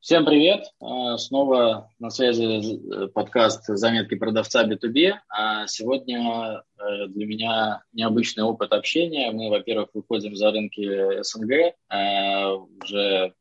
[0.00, 0.64] Всем привет!
[0.80, 5.12] А, снова на связи подкаст «Заметки продавца B2B».
[5.28, 9.30] А сегодня э, для меня необычный опыт общения.
[9.30, 11.74] Мы, во-первых, выходим за рынки СНГ, э,
[12.82, 13.32] уже а,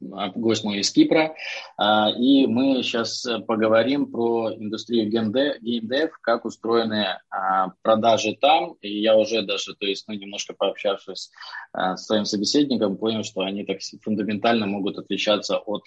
[0.00, 1.34] гость мой из Кипра.
[1.76, 8.74] А, и мы сейчас поговорим про индустрию геймдев, как устроены а, продажи там.
[8.80, 11.30] И я уже даже, то есть, ну, немножко пообщавшись
[11.72, 15.84] с своим собеседником, понял, что они так фундаментально могут отличаться от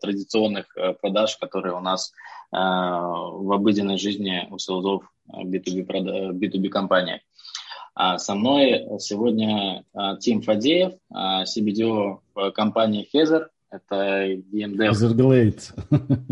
[0.00, 0.66] традиционных
[1.00, 2.12] продаж, которые у нас
[2.50, 5.86] в обыденной жизни у селзов B2B,
[6.32, 7.20] B2B компании.
[8.16, 9.84] Со мной сегодня
[10.20, 12.20] Тим Фадеев, CBDO
[12.52, 13.46] компании Feather.
[13.74, 14.90] Это GameDev.
[14.90, 15.72] Hazardglade.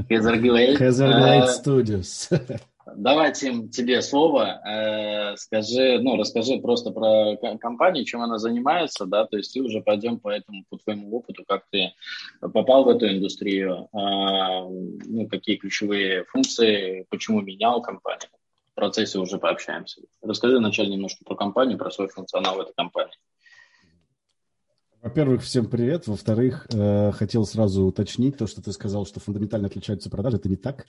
[0.09, 0.78] Hazardglade.
[0.78, 2.30] Hazardglade Studios.
[2.96, 4.60] Давай, Тим, тебе слово.
[4.65, 9.80] Э, скажи, ну, расскажи просто про компанию, чем она занимается, да, то есть и уже
[9.80, 11.92] пойдем по этому, по твоему опыту, как ты
[12.41, 18.29] попал в эту индустрию, а, ну, какие ключевые функции, почему менял компанию.
[18.73, 20.02] В процессе уже пообщаемся.
[20.23, 23.16] Расскажи вначале немножко про компанию, про свой функционал в этой компании.
[25.02, 26.06] Во-первых, всем привет.
[26.06, 30.36] Во-вторых, э, хотел сразу уточнить то, что ты сказал, что фундаментально отличаются продажи.
[30.36, 30.86] Это не так.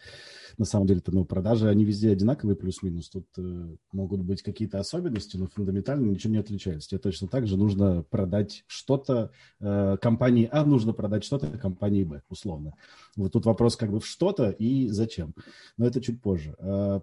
[0.60, 3.10] На самом деле, это, ну, продажи, они везде одинаковые, плюс-минус.
[3.10, 6.90] Тут э, могут быть какие-то особенности, но фундаментально ничего не отличается.
[6.90, 12.22] Тебе точно так же нужно продать что-то э, компании А, нужно продать что-то компании Б,
[12.30, 12.76] условно.
[13.16, 15.34] Вот тут вопрос как бы в что-то и зачем.
[15.76, 16.56] Но это чуть позже.
[16.60, 17.00] Э,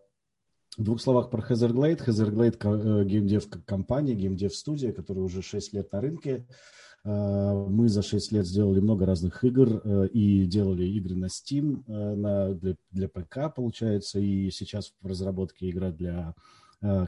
[0.78, 2.06] в двух словах про Hazardglade.
[2.06, 6.47] Hazardglade геймдев компания, геймдев студия, которая уже 6 лет на рынке.
[7.05, 11.83] Э, мы за 6 лет сделали много разных игр э, и делали игры на Steam,
[11.87, 16.34] э, на, для, для ПК, получается, и сейчас в разработке игра для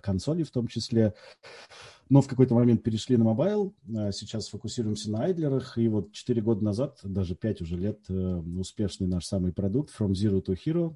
[0.03, 1.15] консолей в том числе.
[2.11, 3.75] Но в какой-то момент перешли на мобайл,
[4.13, 9.25] сейчас фокусируемся на айдлерах, и вот 4 года назад, даже 5 уже лет, успешный наш
[9.25, 10.95] самый продукт From Zero to Hero,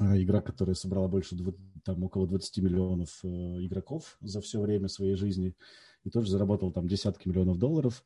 [0.00, 1.36] игра, которая собрала больше,
[1.84, 5.54] там, около 20 миллионов игроков за все время своей жизни,
[6.02, 8.04] и тоже заработал там десятки миллионов долларов.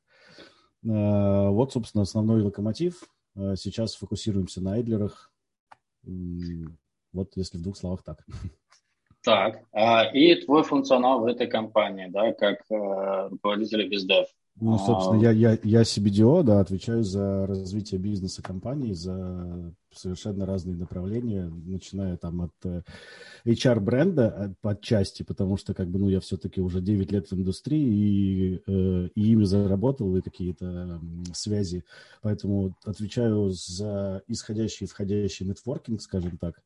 [0.87, 3.03] Э, вот, собственно, основной локомотив.
[3.35, 5.33] Э, сейчас фокусируемся на айдлерах.
[7.13, 8.25] Вот, если в двух словах так.
[9.25, 14.29] Так, а, и твой функционал в этой компании, да, как э, руководителя бездев.
[14.59, 15.33] Ну, собственно, а...
[15.33, 22.17] я, я, я CBDO, да, отвечаю за развитие бизнеса компании, за совершенно разные направления, начиная
[22.17, 22.83] там от э,
[23.45, 28.63] HR-бренда отчасти, потому что, как бы, ну, я все-таки уже 9 лет в индустрии и,
[28.67, 31.03] э, и ими заработал, и какие-то
[31.35, 31.85] связи,
[32.23, 36.63] поэтому отвечаю за исходящий и входящий нетворкинг, скажем так,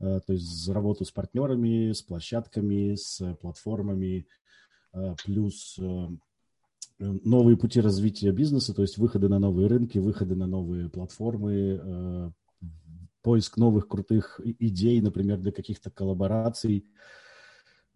[0.00, 4.26] э, то есть за работу с партнерами, с площадками, с платформами,
[5.22, 5.78] плюс
[6.98, 12.30] новые пути развития бизнеса, то есть выходы на новые рынки, выходы на новые платформы, э,
[13.22, 16.86] поиск новых крутых идей, например, для каких-то коллабораций.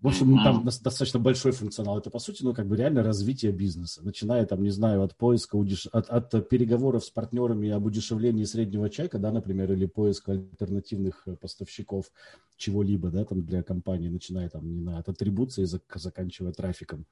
[0.01, 1.99] В общем, там достаточно большой функционал.
[1.99, 4.01] Это, по сути, ну, как бы реально развитие бизнеса.
[4.03, 5.59] Начиная, там, не знаю, от поиска,
[5.93, 12.11] от, от переговоров с партнерами об удешевлении среднего чека, да, например, или поиска альтернативных поставщиков
[12.57, 17.05] чего-либо, да, там, для компании, начиная, там, не знаю, от атрибуции, заканчивая трафиком.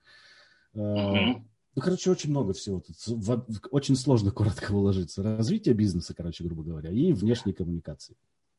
[0.75, 1.43] Uh-huh.
[1.79, 2.81] Ну, короче, очень много всего.
[2.81, 2.97] Тут
[3.71, 5.23] очень сложно коротко уложиться.
[5.23, 8.17] Развитие бизнеса, короче, грубо говоря, и внешней коммуникации.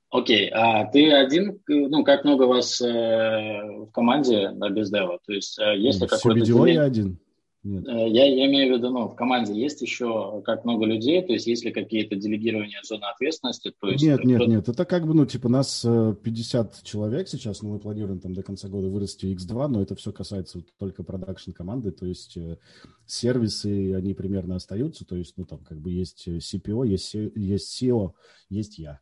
[0.09, 5.19] Окей, а ты один, ну, как много вас э, в команде на бездева?
[5.25, 6.46] То есть, э, есть ли какой-то...
[6.46, 7.19] Все я один.
[7.62, 7.86] Нет.
[7.88, 11.34] Э, я, я имею в виду, ну, в команде есть еще как много людей, то
[11.34, 13.74] есть есть ли какие-то делегирования зоны ответственности?
[13.80, 17.62] То есть нет, нет, нет, это как бы, ну, типа нас 50 э, человек сейчас,
[17.62, 21.52] но мы планируем там до конца года вырасти X2, но это все касается только продакшн
[21.52, 22.58] команды, то есть э,
[23.06, 28.14] сервисы, они примерно остаются, то есть, ну, там как бы есть CPO, есть, есть SEO,
[28.50, 29.02] есть я.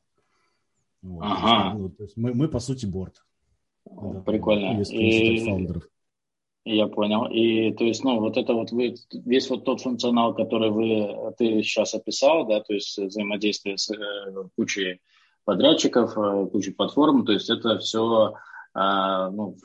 [1.04, 1.78] Вот, ага.
[1.78, 3.24] То есть, ну, то есть мы, мы, по сути, борт.
[4.26, 4.80] Прикольно.
[4.80, 5.46] Есть и...
[5.46, 5.88] фаундеров.
[6.70, 7.26] Я понял.
[7.28, 8.96] И то есть, ну, вот это вот вы,
[9.26, 13.98] весь вот тот функционал, который вы, ты сейчас описал, да, то есть взаимодействие с э,
[14.58, 15.00] кучей
[15.46, 18.34] подрядчиков, э, кучей платформ, то есть это все
[18.76, 19.56] э, ну,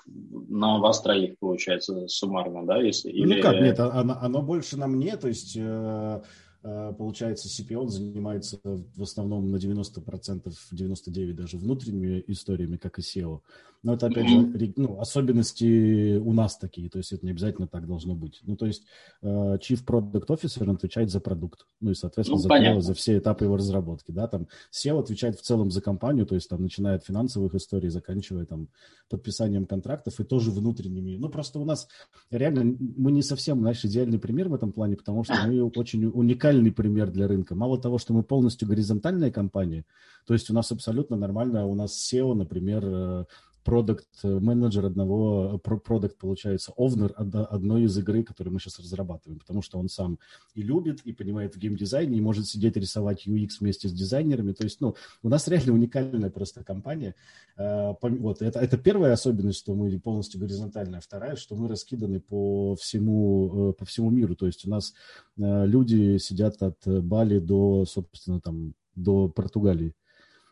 [0.49, 3.11] на вас троих получается суммарно, да, если...
[3.11, 3.41] Ну, или...
[3.41, 5.57] как, нет, оно, оно больше на мне, то есть...
[5.59, 6.23] Э,
[6.63, 13.41] получается, CPO занимается в основном на 90%, 99% даже внутренними историями, как и SEO.
[13.83, 17.87] Но это, опять же, ну, особенности у нас такие, то есть это не обязательно так
[17.87, 18.41] должно быть.
[18.45, 18.85] Ну, то есть
[19.23, 23.45] э, Chief Product Officer отвечает за продукт, ну и, соответственно, ну, за, за все этапы
[23.45, 27.05] его разработки, да, там SEO отвечает в целом за компанию, то есть там начиная от
[27.05, 28.69] финансовых историй, заканчивая там
[29.09, 31.17] подписанием контрактов и тоже внутренними.
[31.17, 31.89] Ну, просто у нас
[32.31, 36.52] реально мы не совсем наш идеальный пример в этом плане, потому что мы очень уникальны
[36.53, 37.55] уникальный пример для рынка.
[37.55, 39.85] Мало того, что мы полностью горизонтальная компания,
[40.27, 43.27] то есть у нас абсолютно нормально, у нас SEO, например,
[43.63, 49.63] э, продукт менеджер одного, продукт получается, овнер одной из игры, которую мы сейчас разрабатываем, потому
[49.63, 50.19] что он сам
[50.55, 54.53] и любит, и понимает в геймдизайне, и может сидеть рисовать UX вместе с дизайнерами.
[54.53, 57.15] То есть, ну, у нас реально уникальная просто компания.
[57.57, 61.01] А, вот, это, это первая особенность, что мы полностью горизонтальная.
[61.01, 64.35] Вторая, что мы раскиданы по всему, э, по всему миру.
[64.37, 64.93] То есть у нас
[65.39, 69.95] э, люди сидят от Бали до, собственно, там, до Португалии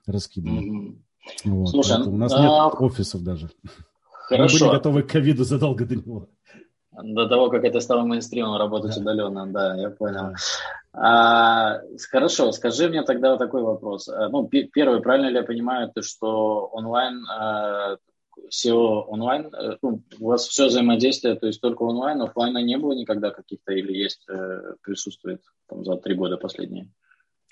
[0.07, 0.61] раскиданы.
[0.61, 0.99] Mm-hmm.
[1.45, 2.41] Вот, Слушай, у нас а...
[2.41, 3.51] нет офисов даже.
[4.13, 4.65] Хорошо.
[4.65, 6.29] Мы были готовы к ковиду задолго до него.
[7.03, 9.01] До того, как это стало мейнстримом, работать да.
[9.01, 10.35] удаленно, да, я понял.
[10.93, 11.81] А,
[12.11, 14.09] хорошо, скажи мне тогда вот такой вопрос.
[14.09, 17.25] А, ну, первый, правильно ли я понимаю, то, что онлайн,
[18.49, 22.93] всё онлайн, э, ну, у вас все взаимодействие, то есть только онлайн, офлайна не было
[22.93, 26.91] никогда каких-то или есть, э, присутствует там, за три года последние?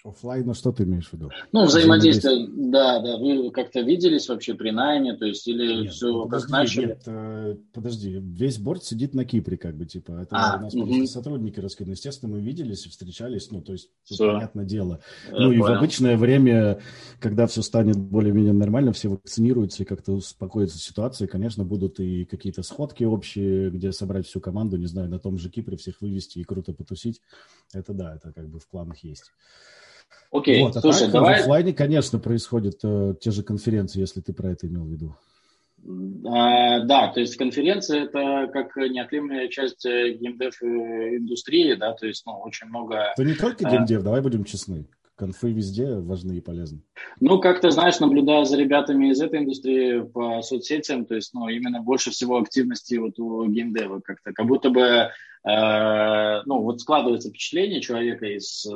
[0.04, 1.28] Оффлайна что ты имеешь в виду?
[1.50, 3.16] Ну, взаимодействие, да, да.
[3.16, 6.86] Вы как-то виделись вообще при найме, то есть, или нет, все ну, подожди, как начали?
[6.86, 10.74] Нет, э, подожди, весь борт сидит на Кипре, как бы, типа, это а, у нас
[10.74, 10.86] угу.
[10.86, 11.94] просто сотрудники раскиданы.
[11.94, 15.00] Естественно, мы виделись и встречались, ну, то есть, тут понятное дело.
[15.26, 15.52] Я ну, понял.
[15.52, 16.80] и в обычное время,
[17.18, 22.62] когда все станет более-менее нормально, все вакцинируются и как-то успокоится ситуация, конечно, будут и какие-то
[22.62, 26.44] сходки общие, где собрать всю команду, не знаю, на том же Кипре всех вывести и
[26.44, 27.20] круто потусить.
[27.72, 29.32] Это да, это как бы в планах есть.
[30.30, 31.38] Окей, вот, а слушай, так, давай...
[31.38, 35.16] В офлайне, конечно, происходят э, те же конференции, если ты про это имел в виду.
[36.26, 42.06] А, да, то есть конференция это как неотъемлемая часть э, геймдев э, индустрии, да, то
[42.06, 43.12] есть ну, очень много...
[43.16, 44.04] Это не только а, геймдев, а...
[44.04, 44.86] давай будем честны.
[45.18, 46.80] Конфы везде важны и полезны.
[47.20, 51.48] Ну, как ты знаешь, наблюдая за ребятами из этой индустрии по соцсетям, то есть, ну,
[51.48, 55.10] именно больше всего активности вот у геймдева как-то, как будто бы
[55.44, 58.70] Э, ну, вот складывается впечатление человека из, э,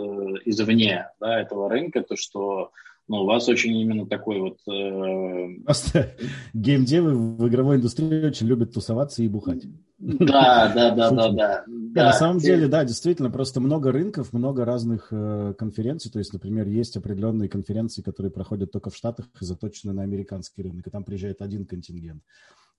[0.44, 2.70] извне да, этого рынка, то, что
[3.08, 4.58] ну, у вас очень именно такой вот...
[4.72, 5.62] Э...
[5.64, 6.14] Просто
[6.54, 9.64] геймдевы в игровой индустрии очень любят тусоваться и бухать.
[10.02, 11.64] Да, да, да, да, да.
[11.94, 16.10] На самом деле, да, действительно, просто много рынков, много разных э, конференций.
[16.10, 20.62] То есть, например, есть определенные конференции, которые проходят только в Штатах и заточены на американский
[20.62, 22.22] рынок, и там приезжает один контингент.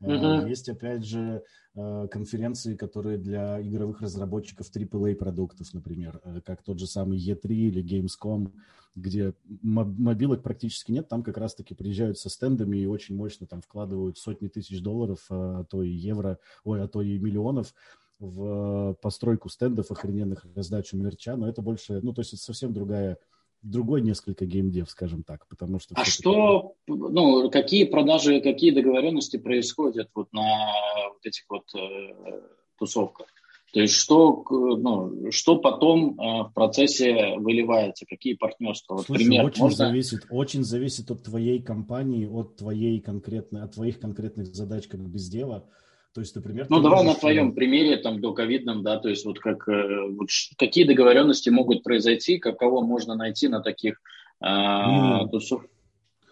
[0.03, 0.50] Uh-huh.
[0.50, 1.44] Есть, опять же,
[1.75, 7.47] э, конференции, которые для игровых разработчиков AAA продуктов, например, э, как тот же самый E3
[7.47, 8.51] или Gamescom,
[8.95, 14.17] где мобилок практически нет, там как раз-таки приезжают со стендами и очень мощно там вкладывают
[14.17, 17.73] сотни тысяч долларов, а то и евро, ой, а то и миллионов
[18.19, 23.17] в постройку стендов охрененных, раздачу мерча, но это больше, ну, то есть это совсем другая
[23.63, 25.95] другой несколько геймдев, скажем так, потому что...
[25.95, 30.74] А что, ну, какие продажи, какие договоренности происходят вот на
[31.10, 32.42] вот этих вот э,
[32.77, 33.27] тусовках?
[33.74, 38.95] То есть что, ну, что потом э, в процессе выливается, какие партнерства?
[38.95, 39.88] Вот Слушай, пример, очень можно...
[39.88, 45.27] зависит, очень зависит от твоей компании, от твоей конкретной, от твоих конкретных задач как без
[45.27, 45.68] дела.
[46.13, 46.68] То есть, например...
[46.69, 47.15] Ну, давай можешь...
[47.15, 50.86] на твоем э, примере, там, до ковидном, да, то есть вот как, э, вот, какие
[50.86, 54.00] договоренности могут произойти, кого можно найти на таких
[54.39, 55.30] э, mm.
[55.30, 55.65] тусов...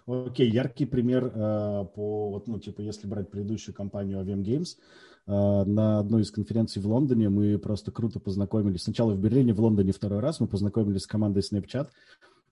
[0.06, 4.78] Окей, яркий пример э, по, вот, ну, типа, если брать предыдущую компанию Aviam Games,
[5.26, 8.84] э, на одной из конференций в Лондоне мы просто круто познакомились.
[8.84, 11.88] Сначала в Берлине, в Лондоне второй раз мы познакомились с командой Snapchat,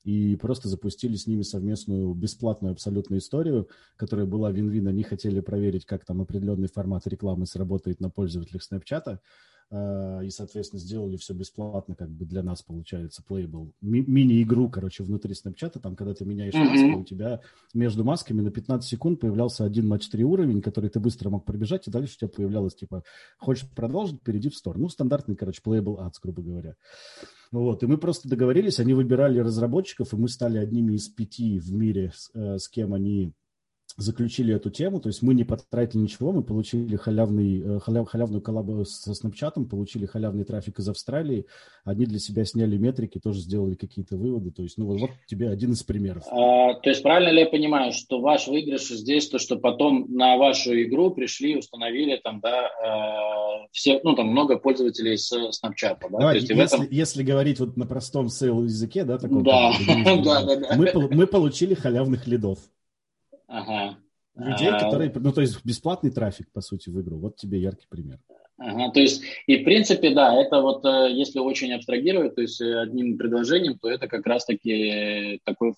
[0.04, 4.88] и просто запустили с ними совместную бесплатную абсолютную историю, которая была вин-вин.
[4.88, 9.20] Они хотели проверить, как там определенный формат рекламы сработает на пользователях Snapchat, а,
[9.72, 13.72] и, соответственно, сделали все бесплатно, как бы для нас получается, Playable.
[13.82, 16.86] Ми- мини-игру, короче, внутри Snapchat, там, когда ты меняешь mm-hmm.
[16.86, 17.42] маску, у тебя
[17.76, 21.88] между масками на 15 секунд появлялся один матч 3 уровень, который ты быстро мог пробежать,
[21.88, 23.04] и дальше у тебя появлялось, типа,
[23.38, 24.84] хочешь продолжить, перейди в сторону.
[24.84, 26.76] Ну, стандартный, короче, Playable Ads, грубо говоря.
[27.52, 31.72] Вот, и мы просто договорились, они выбирали разработчиков, и мы стали одними из пяти в
[31.74, 33.34] мире, с, э, с кем они
[34.00, 38.42] заключили эту тему, то есть мы не потратили ничего, мы получили халявный, э, халяв, халявную
[38.42, 41.46] коллабу со Snapchat, получили халявный трафик из Австралии,
[41.84, 45.50] они для себя сняли метрики, тоже сделали какие-то выводы, то есть, ну вот, вот тебе
[45.50, 46.24] один из примеров.
[46.32, 50.38] А, то есть правильно ли я понимаю, что ваш выигрыш здесь, то, что потом на
[50.38, 56.10] вашу игру пришли, установили там, да, э, все, ну там много пользователей с Snapchat, да?
[56.10, 56.88] Давай, есть, если, этом...
[56.90, 59.74] если говорить вот на простом сейл языке, да, таком, да.
[60.24, 60.76] да, да, да.
[60.76, 62.60] Мы, мы получили халявных лидов.
[63.50, 63.98] Ага.
[64.36, 64.80] Людей, а...
[64.80, 67.18] которые, ну, то есть бесплатный трафик, по сути, в игру.
[67.18, 68.20] Вот тебе яркий пример.
[68.62, 72.60] Ага, то есть, и в принципе, да, это вот, э, если очень абстрагировать, то есть
[72.60, 75.74] э, одним предложением, то это как раз-таки такой,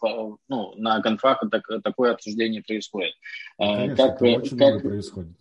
[0.48, 3.14] ну, на конфах так, такое обсуждение происходит.
[3.60, 5.32] А, конечно, как, очень как, много происходит.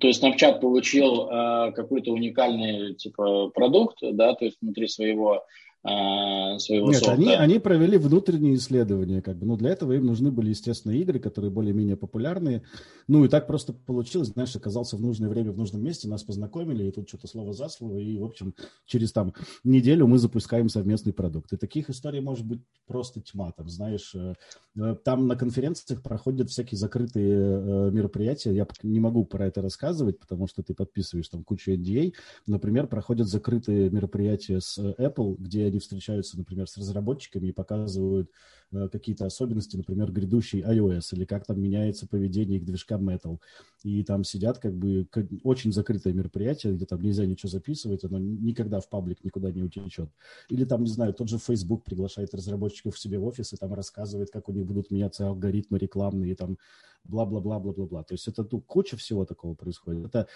[0.00, 5.44] То есть Snapchat получил э, какой-то уникальный типа продукт, да, то есть внутри своего
[5.84, 7.12] своего Нет, софта.
[7.12, 11.18] они, они провели внутренние исследования, как бы, ну, для этого им нужны были, естественно, игры,
[11.18, 12.62] которые более-менее популярные,
[13.06, 16.84] ну, и так просто получилось, знаешь, оказался в нужное время в нужном месте, нас познакомили,
[16.84, 18.54] и тут что-то слово за слово, и, в общем,
[18.86, 21.52] через там неделю мы запускаем совместный продукт.
[21.52, 24.34] И таких историй может быть просто тьма, там, знаешь, э,
[24.76, 30.18] э, там на конференциях проходят всякие закрытые э, мероприятия, я не могу про это рассказывать,
[30.18, 32.14] потому что ты подписываешь там кучу NDA,
[32.46, 38.30] например, проходят закрытые мероприятия с Apple, где они встречаются, например, с разработчиками и показывают
[38.72, 43.38] э, какие-то особенности, например, грядущий iOS, или как там меняется поведение их движка Metal.
[43.82, 45.08] И там сидят как бы
[45.42, 50.10] очень закрытое мероприятие, где там нельзя ничего записывать, оно никогда в паблик никуда не утечет.
[50.48, 53.74] Или там, не знаю, тот же Facebook приглашает разработчиков в себе в офис и там
[53.74, 56.56] рассказывает, как у них будут меняться алгоритмы рекламные, и там
[57.04, 58.04] бла-бла-бла-бла-бла-бла.
[58.04, 60.06] То есть это тут куча всего такого происходит.
[60.06, 60.28] Это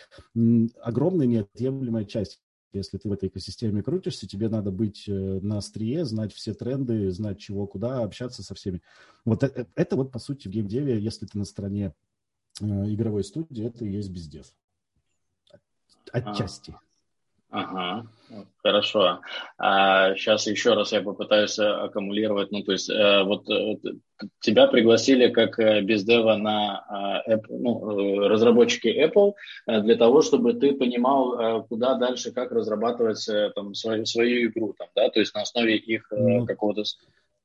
[0.83, 2.40] огромная неотъемлемая часть
[2.73, 7.11] если ты в этой экосистеме крутишься, тебе надо быть э, на острие, знать все тренды,
[7.11, 8.83] знать чего, куда, общаться со всеми.
[9.25, 11.95] Вот это, это вот, по сути, в геймдеве, если ты на стороне
[12.61, 14.47] э, игровой студии, это и есть бездев.
[16.13, 16.73] Отчасти.
[16.73, 16.88] А.
[17.50, 18.07] Ага,
[18.62, 19.21] хорошо.
[19.57, 22.52] А сейчас еще раз я попытаюсь аккумулировать.
[22.52, 23.76] Ну, то есть, э, вот э,
[24.40, 29.33] тебя пригласили как э, бездева на э, Apple, ну, э, разработчики Apple
[29.67, 34.50] э, для того, чтобы ты понимал, э, куда дальше, как разрабатывать э, там, свою, свою
[34.50, 36.83] игру, там, да, то есть на основе их э, ну, какого-то...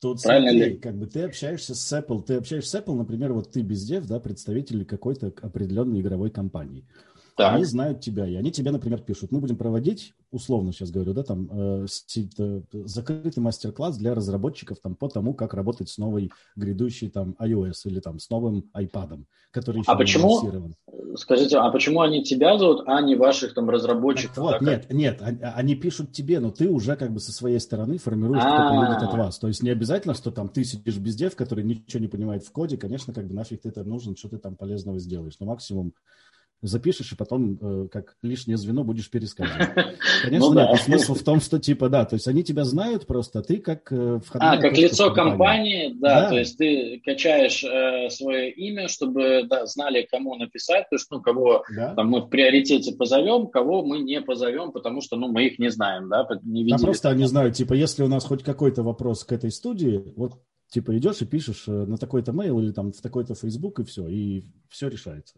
[0.02, 0.78] Тут Правильно смотри, ли?
[0.80, 4.20] как бы ты общаешься с Apple, ты общаешься с Apple, например, вот ты бездев, да,
[4.20, 6.84] представитель какой-то определенной игровой компании.
[7.36, 7.56] Так.
[7.56, 11.24] Они знают тебя, и они тебе, например, пишут, мы будем проводить, условно сейчас говорю, да,
[11.24, 11.86] там, э,
[12.38, 17.86] э, закрытый мастер-класс для разработчиков там по тому, как работать с новой грядущей там iOS
[17.86, 20.76] или там с новым iPad, который еще а почему,
[21.16, 24.36] Скажите, а почему они тебя зовут, а не ваших там разработчиков?
[24.36, 24.94] Так вот, да, нет, как...
[24.94, 25.22] нет,
[25.56, 29.14] они пишут тебе, но ты уже как бы со своей стороны формируешь, кто поедет от
[29.14, 29.38] вас.
[29.38, 32.52] То есть не обязательно, что там ты сидишь без дев, который ничего не понимает в
[32.52, 35.36] коде, конечно, как бы нафиг ты это нужен, что ты там полезного сделаешь.
[35.40, 35.94] Но максимум
[36.64, 39.70] запишешь и потом э, как лишнее звено будешь пересказывать.
[40.24, 40.76] Конечно, ну, да.
[40.78, 43.92] смысл в том, что типа, да, то есть они тебя знают просто, а ты как
[43.92, 49.44] э, А, как лицо компании, да, да, то есть ты качаешь э, свое имя, чтобы
[49.44, 51.94] да, знали, кому написать, то есть, ну, кого да.
[51.96, 55.70] там, мы в приоритете позовем, кого мы не позовем, потому что, ну, мы их не
[55.70, 56.78] знаем, да, не видели.
[56.78, 60.34] Да, просто они знают, типа, если у нас хоть какой-то вопрос к этой студии, вот,
[60.70, 64.08] типа, идешь и пишешь э, на такой-то mail или там в такой-то Facebook, и все,
[64.08, 65.36] и все решается.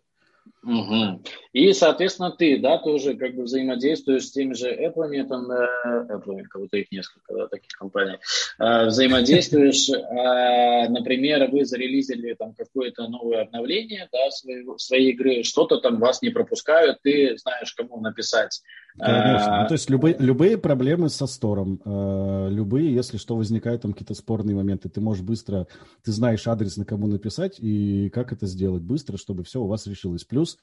[0.66, 1.22] Угу.
[1.54, 5.68] И, соответственно, ты, да, тоже как бы взаимодействуешь с теми же Apple, там, э,
[6.10, 8.18] Apple, кого-то их несколько, да, таких компаний,
[8.58, 15.78] э, взаимодействуешь, э, например, вы зарелизили там какое-то новое обновление, да, своей, своей игры, что-то
[15.78, 18.64] там вас не пропускают, ты знаешь, кому написать.
[18.98, 19.62] Конечно.
[19.62, 24.14] Ну, то есть любые, любые проблемы со стором, э, любые, если что, возникают там какие-то
[24.14, 25.68] спорные моменты, ты можешь быстро,
[26.04, 29.86] ты знаешь адрес, на кому написать и как это сделать быстро, чтобы все у вас
[29.86, 30.24] решилось.
[30.24, 30.58] Плюс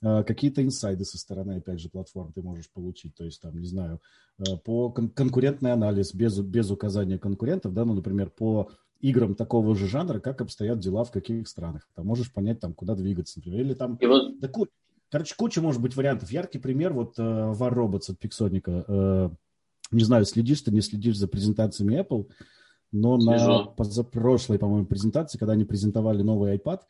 [0.00, 3.14] э, какие-то инсайды со стороны, опять же, платформ ты можешь получить.
[3.14, 4.00] То есть, там, не знаю,
[4.38, 8.70] э, по кон- конкурентный анализ без, без указания конкурентов, да, ну, например, по
[9.00, 11.86] играм такого же жанра, как обстоят дела в каких странах.
[11.94, 13.60] Там можешь понять, там, куда двигаться, например.
[13.60, 13.96] Или там...
[13.96, 14.40] И вот...
[14.40, 14.48] да,
[15.10, 16.30] короче, куча может быть вариантов.
[16.30, 18.84] Яркий пример, вот uh, War Robots от Pixonica.
[18.86, 19.34] Uh,
[19.90, 22.28] не знаю, следишь ты, не следишь за презентациями Apple,
[22.92, 23.46] но Слежу.
[23.46, 26.80] на позапрошлой, по-моему, презентации, когда они презентовали новый iPad,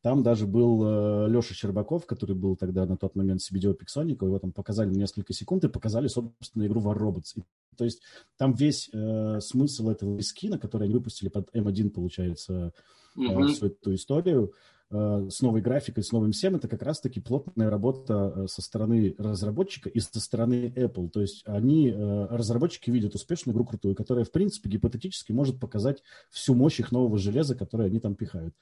[0.00, 4.38] там даже был э, Леша Щербаков, который был тогда на тот момент CBDO Pixonic, его
[4.38, 7.32] там показали несколько секунд и показали, собственно, игру War Robots.
[7.34, 7.42] И,
[7.76, 8.02] то есть
[8.36, 12.72] там весь э, смысл этого скина, который они выпустили под M1, получается,
[13.16, 13.48] mm-hmm.
[13.48, 18.32] всю эту историю, э, с новой графикой, с новым всем, это как раз-таки плотная работа
[18.34, 21.10] э, со стороны разработчика и со стороны Apple.
[21.10, 26.02] То есть они, э, разработчики, видят успешную игру крутую, которая, в принципе, гипотетически может показать
[26.30, 28.54] всю мощь их нового железа, которое они там пихают.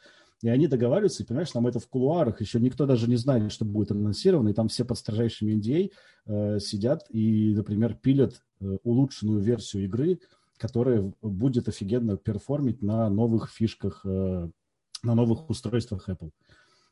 [0.42, 3.64] И они договариваются, и, понимаешь, там это в кулуарах, еще никто даже не знает, что
[3.64, 5.92] будет анонсировано, и там все под строжайшими NDA
[6.26, 10.18] э, сидят и, например, пилят э, улучшенную версию игры,
[10.58, 14.50] которая будет офигенно перформить на новых фишках, э,
[15.06, 16.30] на новых устройствах Apple.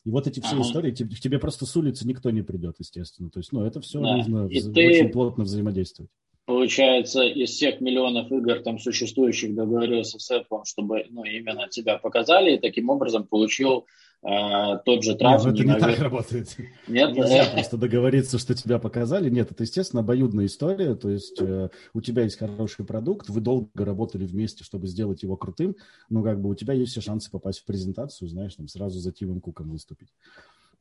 [0.04, 0.62] И вот эти все ага.
[0.62, 3.30] истории, тебе, тебе просто с улицы никто не придет, естественно.
[3.30, 4.16] То есть, ну, это все да.
[4.16, 4.86] нужно и в, ты...
[4.88, 6.10] очень плотно взаимодействовать
[6.46, 12.54] получается, из всех миллионов игр там существующих договорился с Apple, чтобы ну, именно тебя показали,
[12.56, 13.86] и таким образом получил
[14.24, 15.52] э, тот же трафик.
[15.52, 16.56] Нет, ну, это не так работает.
[16.88, 17.14] Нет?
[17.14, 19.30] Нельзя просто договориться, что тебя показали.
[19.30, 23.84] Нет, это, естественно, обоюдная история, то есть э, у тебя есть хороший продукт, вы долго
[23.84, 25.76] работали вместе, чтобы сделать его крутым,
[26.08, 29.12] но как бы у тебя есть все шансы попасть в презентацию, знаешь, там сразу за
[29.12, 30.08] Тимом Куком выступить.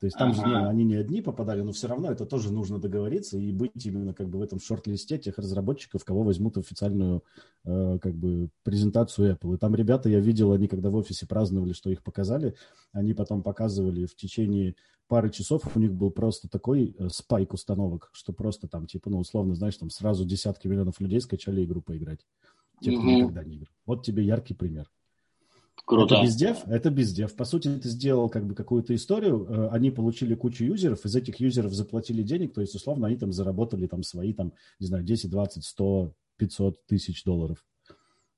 [0.03, 0.41] То есть там ага.
[0.41, 3.85] же не, они не одни попадали, но все равно это тоже нужно договориться и быть
[3.85, 7.23] именно как бы в этом шорт-листе тех разработчиков, кого возьмут в официальную
[7.63, 9.55] э, как бы презентацию Apple.
[9.55, 12.53] И там ребята, я видел, они когда в офисе праздновали, что их показали,
[12.91, 14.75] они потом показывали в течение
[15.07, 19.19] пары часов, у них был просто такой э, спайк установок, что просто там, типа, ну,
[19.19, 22.27] условно, знаешь, там сразу десятки миллионов людей скачали игру поиграть.
[22.81, 23.09] Те, кто угу.
[23.09, 23.71] никогда не играл.
[23.85, 24.91] Вот тебе яркий пример.
[25.85, 26.15] Круто.
[26.15, 27.35] Это бездев, это бездев.
[27.35, 31.39] По сути, ты сделал как бы какую-то историю, э, они получили кучу юзеров, из этих
[31.39, 35.29] юзеров заплатили денег, то есть, условно, они там заработали там свои, там, не знаю, 10,
[35.29, 37.57] 20, 100, 500 тысяч долларов.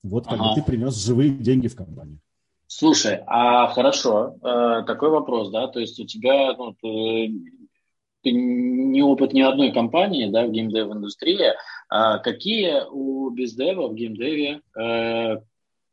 [0.02, 0.50] Вот как ага.
[0.50, 2.20] бы ты принес живые деньги в компанию.
[2.68, 7.32] Слушай, а хорошо, э, такой вопрос, да, то есть у тебя, ну, ты,
[8.22, 11.54] ты не опыт ни одной компании, да, в геймдев индустрии,
[11.90, 15.38] а какие у бездева в геймдеве э,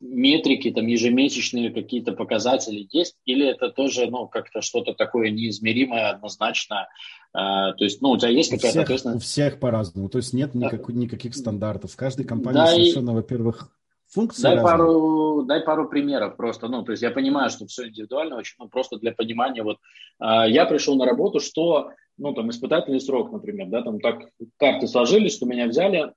[0.03, 6.89] метрики, там ежемесячные какие-то показатели есть, или это тоже, ну, как-то что-то такое неизмеримое однозначно?
[7.33, 9.17] А, то есть, ну, у тебя есть какая-то всех, ответственность?
[9.17, 11.93] У всех по-разному, то есть нет никак, никаких стандартов.
[11.93, 13.15] В каждой компании да совершенно, и...
[13.15, 13.71] во-первых,
[14.09, 18.37] функции дай пару, дай пару примеров просто, ну, то есть я понимаю, что все индивидуально
[18.37, 19.79] очень, ну, просто для понимания, вот,
[20.21, 24.29] э, я пришел на работу, что, ну, там, испытательный срок, например, да, там так
[24.59, 26.13] карты сложились, что меня взяли,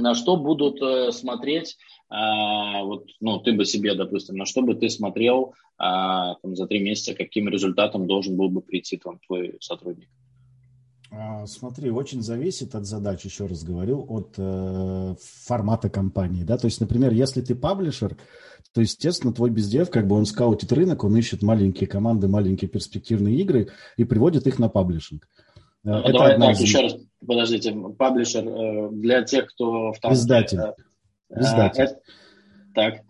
[0.00, 1.76] на что будут э, смотреть
[2.10, 6.66] а, вот, ну, ты бы себе, допустим, на что бы ты смотрел а, там, за
[6.66, 10.08] три месяца, каким результатом должен был бы прийти там, твой сотрудник?
[11.12, 15.14] А, смотри, очень зависит от задач, еще раз говорю, от э,
[15.44, 18.16] формата компании, да, то есть, например, если ты паблишер,
[18.72, 23.36] то, естественно, твой бездев, как бы он скаутит рынок, он ищет маленькие команды, маленькие перспективные
[23.36, 25.28] игры и приводит их на паблишинг.
[25.84, 26.60] Э, это Давай так, из...
[26.60, 26.96] еще раз,
[27.26, 30.60] подождите, паблишер э, для тех, кто в танке, Издатель.
[31.30, 31.84] Издатель.
[31.84, 33.00] А, так.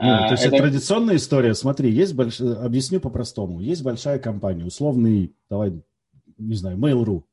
[0.00, 0.56] Ну, то есть это...
[0.56, 1.54] это традиционная история.
[1.54, 2.40] Смотри, есть больш...
[2.40, 3.60] объясню по-простому.
[3.60, 5.82] Есть большая компания, условный, давай,
[6.36, 7.24] не знаю, Mail.ru.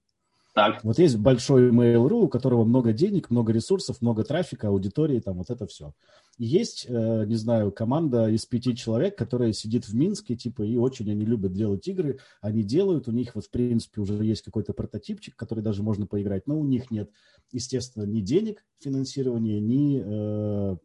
[0.56, 0.86] Так.
[0.86, 5.50] Вот есть большой Mail.ru, у которого много денег, много ресурсов, много трафика, аудитории, там вот
[5.50, 5.92] это все.
[6.38, 10.78] И есть, э, не знаю, команда из пяти человек, которая сидит в Минске, типа, и
[10.78, 12.20] очень они любят делать игры.
[12.40, 16.48] Они делают, у них вот, в принципе, уже есть какой-то прототипчик, который даже можно поиграть,
[16.48, 17.12] но у них нет,
[17.52, 20.78] естественно, ни денег финансирования, ни э,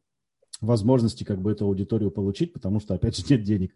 [0.60, 3.74] возможности как бы эту аудиторию получить, потому что, опять же, нет денег.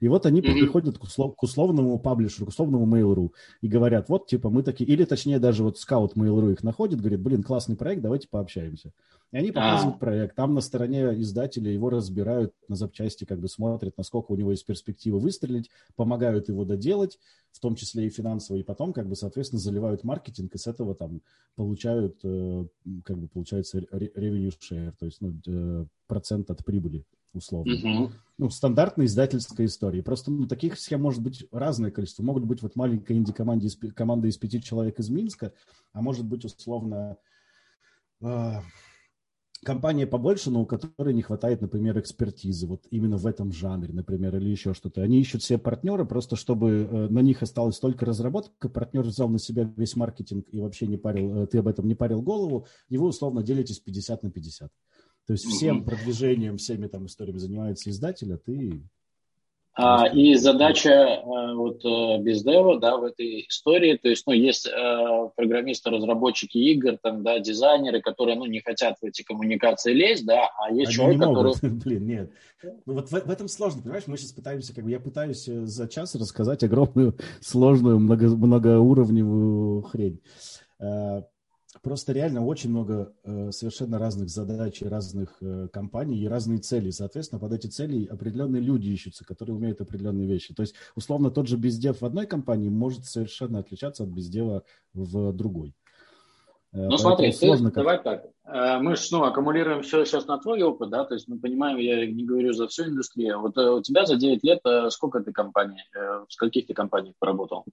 [0.00, 0.60] И вот они mm-hmm.
[0.60, 4.88] приходят к, услов, к условному паблишеру, к условному Mail.ru и говорят, вот, типа, мы такие,
[4.88, 8.92] или точнее даже вот скаут Mail.ru их находит, говорит, блин, классный проект, давайте пообщаемся.
[9.32, 9.98] И они показывают а.
[9.98, 14.52] проект, там на стороне издателя его разбирают на запчасти, как бы смотрят, насколько у него
[14.52, 17.18] есть перспектива выстрелить, помогают его доделать,
[17.50, 20.94] в том числе и финансово, и потом, как бы, соответственно, заливают маркетинг, и с этого
[20.94, 21.20] там
[21.56, 22.66] получают, э,
[23.04, 27.72] как бы, получается revenue share, то есть, ну, э, процент от прибыли условно.
[27.72, 28.12] Uh-huh.
[28.38, 30.02] Ну, стандартная издательская история.
[30.02, 32.22] Просто ну, таких схем может быть разное количество.
[32.22, 35.52] Могут быть вот маленькая инди-команда из, команда из пяти человек из Минска,
[35.92, 37.16] а может быть условно
[38.20, 38.52] э,
[39.64, 44.36] компания побольше, но у которой не хватает, например, экспертизы, вот именно в этом жанре, например,
[44.36, 45.02] или еще что-то.
[45.02, 49.38] Они ищут себе партнера, просто чтобы э, на них осталось только разработка, партнер взял на
[49.38, 52.98] себя весь маркетинг и вообще не парил, э, ты об этом не парил голову, и
[52.98, 54.70] вы условно делитесь 50 на 50.
[55.26, 58.84] То есть всем продвижением, всеми там историями занимается издатель, а ты
[59.76, 64.68] а, и задача э, вот э, бездева, да, в этой истории, то есть, ну, есть
[64.68, 70.24] э, программисты, разработчики игр, там, да, дизайнеры, которые, ну, не хотят в эти коммуникации лезть,
[70.26, 71.54] да, а есть Они человек, который...
[71.62, 72.30] Блин, нет.
[72.86, 75.88] Ну, вот в, в этом сложно, понимаешь, мы сейчас пытаемся, как бы, я пытаюсь за
[75.88, 80.20] час рассказать огромную, сложную, много, многоуровневую хрень.
[81.84, 86.88] Просто реально очень много э, совершенно разных задач и разных э, компаний и разные цели.
[86.88, 90.54] Соответственно, под эти цели определенные люди ищутся, которые умеют определенные вещи.
[90.54, 95.32] То есть, условно, тот же бездев в одной компании может совершенно отличаться от бездева в
[95.32, 95.74] другой.
[96.72, 97.74] Э, ну, смотри, ты, как...
[97.74, 98.24] давай так.
[98.46, 101.76] Э, мы же ну, аккумулируем все сейчас на твой опыт, да, то есть мы понимаем,
[101.76, 103.40] я не говорю за всю индустрию.
[103.40, 107.64] Вот э, у тебя за 9 лет сколько ты компаний, в скольких ты компаниях поработал?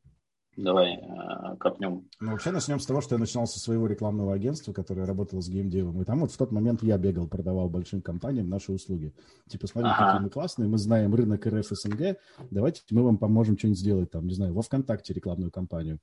[0.58, 2.10] Давай э, копнем.
[2.20, 5.48] Ну, вообще начнем с того, что я начинал со своего рекламного агентства, которое работало с
[5.48, 6.02] геймдевом.
[6.02, 9.14] И там вот в тот момент я бегал, продавал большим компаниям наши услуги.
[9.48, 10.08] Типа, смотрите, ага.
[10.08, 12.18] какие мы классные, мы знаем рынок РФ СНГ,
[12.50, 16.00] давайте мы вам поможем что-нибудь сделать там, не знаю, во ВКонтакте рекламную кампанию.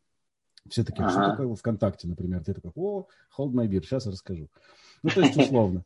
[0.69, 1.13] Все такие, ага.
[1.13, 2.43] что такое во ВКонтакте, например?
[2.43, 3.07] Ты такой, о,
[3.39, 4.49] hold my beer, сейчас расскажу.
[5.03, 5.85] Ну, то есть, условно.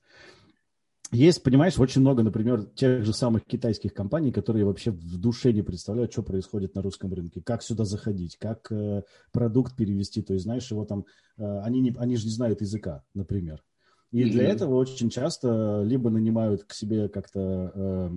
[1.13, 5.61] Есть, понимаешь, очень много, например, тех же самых китайских компаний, которые вообще в душе не
[5.61, 10.23] представляют, что происходит на русском рынке, как сюда заходить, как э, продукт перевести.
[10.23, 11.05] То есть, знаешь, его там,
[11.37, 13.63] э, они, не, они же не знают языка, например.
[14.11, 14.31] И mm-hmm.
[14.31, 18.11] для этого очень часто либо нанимают к себе как-то э,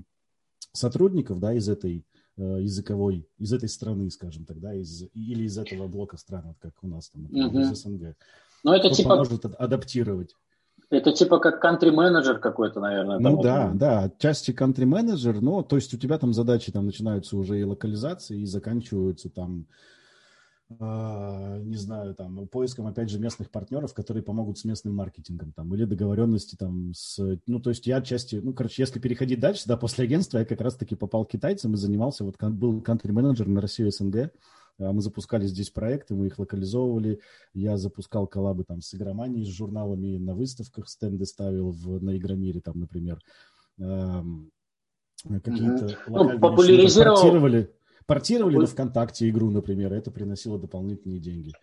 [0.71, 2.05] сотрудников, да, из этой
[2.37, 6.73] языковой из этой страны, скажем так, да, из, или из этого блока стран, вот как
[6.81, 8.17] у нас там, например, из СНГ.
[8.65, 9.09] Но это Кто типа...
[9.09, 10.35] поможет адаптировать.
[10.89, 13.19] Это типа как country-менеджер какой-то, наверное.
[13.19, 13.77] Ну да, вот.
[13.77, 18.41] да, отчасти country-менеджер, но то есть у тебя там задачи там начинаются уже и локализации,
[18.41, 19.67] и заканчиваются там
[20.79, 25.73] а, не знаю, там, поиском, опять же, местных партнеров, которые помогут с местным маркетингом, там,
[25.75, 27.19] или договоренности там с...
[27.45, 30.61] Ну, то есть я отчасти, ну, короче, если переходить дальше, да, после агентства я как
[30.61, 34.31] раз-таки попал к китайцам и занимался, вот был country-менеджер на Россию СНГ,
[34.77, 37.19] мы запускали здесь проекты, мы их локализовывали,
[37.53, 42.61] я запускал коллабы там с игроманией, с журналами на выставках, стенды ставил в, на Игромире,
[42.61, 43.19] там, например,
[43.77, 45.97] какие-то mm-hmm.
[46.07, 47.67] ну, популяризировал...
[48.05, 51.53] Портировали на ВКонтакте игру, например, это приносило дополнительные деньги.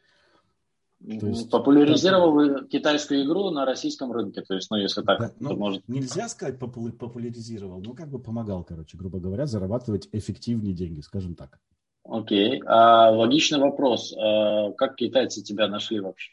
[1.21, 5.33] То есть, Популяризировал так, китайскую игру на российском рынке, то есть, ну, если так, да,
[5.41, 5.87] ну, может...
[5.89, 11.59] Нельзя сказать популяризировал, но как бы помогал, короче, грубо говоря, зарабатывать эффективнее деньги, скажем так.
[12.05, 12.63] Окей.
[12.67, 14.15] А, логичный вопрос.
[14.17, 16.33] А, как китайцы тебя нашли вообще?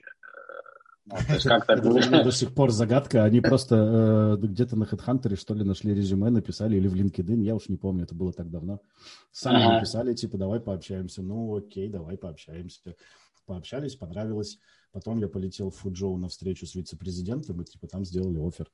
[1.05, 3.23] Ну, как так Это до сих пор загадка.
[3.23, 7.55] Они просто э, где-то на HeadHunter, что ли, нашли резюме, написали, или в LinkedIn, я
[7.55, 8.79] уж не помню, это было так давно.
[9.31, 9.75] Сами ага.
[9.75, 11.23] написали, типа, давай пообщаемся.
[11.23, 12.95] Ну, окей, давай пообщаемся.
[13.45, 14.59] Пообщались, понравилось.
[14.91, 18.69] Потом я полетел в Фуджоу на встречу с вице-президентом, и, типа, там сделали офер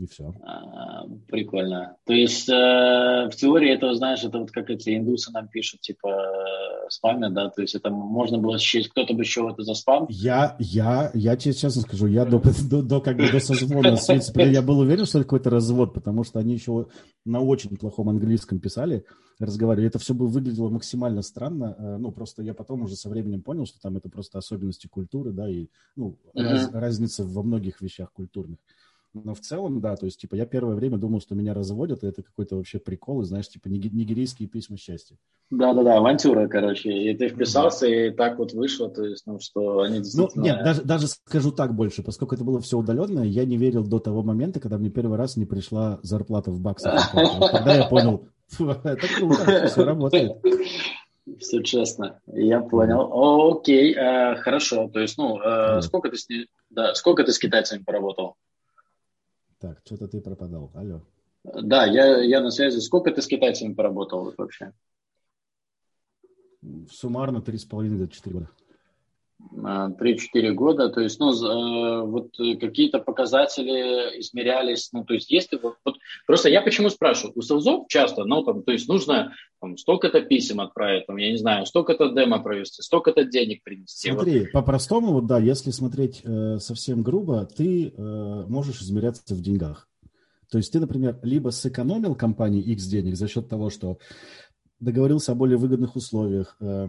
[0.00, 0.34] и все.
[0.42, 1.96] А, прикольно.
[2.06, 6.08] То есть э, в теории это, знаешь, это вот как эти индусы нам пишут, типа
[6.08, 10.06] э, спамят, да, то есть это можно было счесть, кто-то бы еще это за спам.
[10.08, 14.32] Я, я, я тебе честно скажу, я до, до, до как бы до созвона с
[14.36, 16.86] я был уверен, что это какой-то развод, потому что они еще
[17.24, 19.04] на очень плохом английском писали,
[19.38, 19.88] разговаривали.
[19.88, 21.76] Это все бы выглядело максимально странно.
[21.78, 25.32] Э, ну, просто я потом уже со временем понял, что там это просто особенности культуры,
[25.32, 26.42] да, и ну, mm-hmm.
[26.42, 28.58] раз, разница во многих вещах культурных.
[29.12, 32.06] Но в целом, да, то есть, типа, я первое время думал, что меня разводят, и
[32.06, 35.16] это какой-то вообще прикол, и, знаешь, типа, нигерийские письма счастья.
[35.50, 38.06] Да-да-да, авантюра, короче, и ты вписался, да.
[38.06, 40.34] и так вот вышло, то есть, ну, что они ну, действительно...
[40.36, 43.84] Ну, нет, даже, даже скажу так больше, поскольку это было все удаленно, я не верил
[43.84, 47.10] до того момента, когда мне первый раз не пришла зарплата в баксах.
[47.12, 50.36] Тогда я понял, это круто, все работает.
[51.40, 53.50] Все честно, я понял.
[53.52, 56.26] Окей, э, хорошо, то есть, ну, э, сколько ты с
[56.70, 58.36] да, сколько ты с китайцами поработал?
[59.60, 60.70] Так, что-то ты пропадал.
[60.74, 61.02] Алло.
[61.44, 62.78] Да, я, я на связи.
[62.78, 64.72] Сколько ты с китайцами поработал вообще?
[66.90, 68.50] Суммарно 3,5-4 года.
[69.52, 75.76] 3-4 года, то есть, ну, э, вот какие-то показатели измерялись, ну, то есть, если вот,
[75.84, 80.22] вот просто я почему спрашиваю, у селзов часто, ну, там, то есть, нужно там, столько-то
[80.22, 84.10] писем отправить, там, я не знаю, столько-то демо провести, столько-то денег принести.
[84.10, 84.52] Смотри, вот.
[84.52, 89.88] по-простому, вот, да, если смотреть э, совсем грубо, ты э, можешь измеряться в деньгах.
[90.50, 93.98] То есть ты, например, либо сэкономил компании X денег за счет того, что
[94.80, 96.88] договорился о более выгодных условиях, э,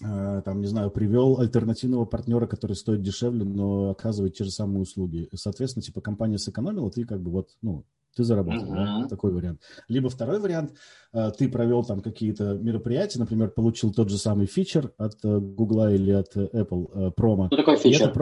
[0.00, 5.28] там, не знаю, привел альтернативного партнера, который стоит дешевле, но оказывает те же самые услуги.
[5.34, 7.84] Соответственно, типа компания сэкономила, ты как бы вот, ну,
[8.16, 9.02] ты заработал, uh-huh.
[9.02, 9.08] да?
[9.08, 9.60] такой вариант.
[9.88, 10.72] Либо второй вариант,
[11.12, 16.10] э, ты провел там какие-то мероприятия, например, получил тот же самый фичер от Google или
[16.10, 17.46] от Apple промо.
[17.46, 18.12] Что такое фичер?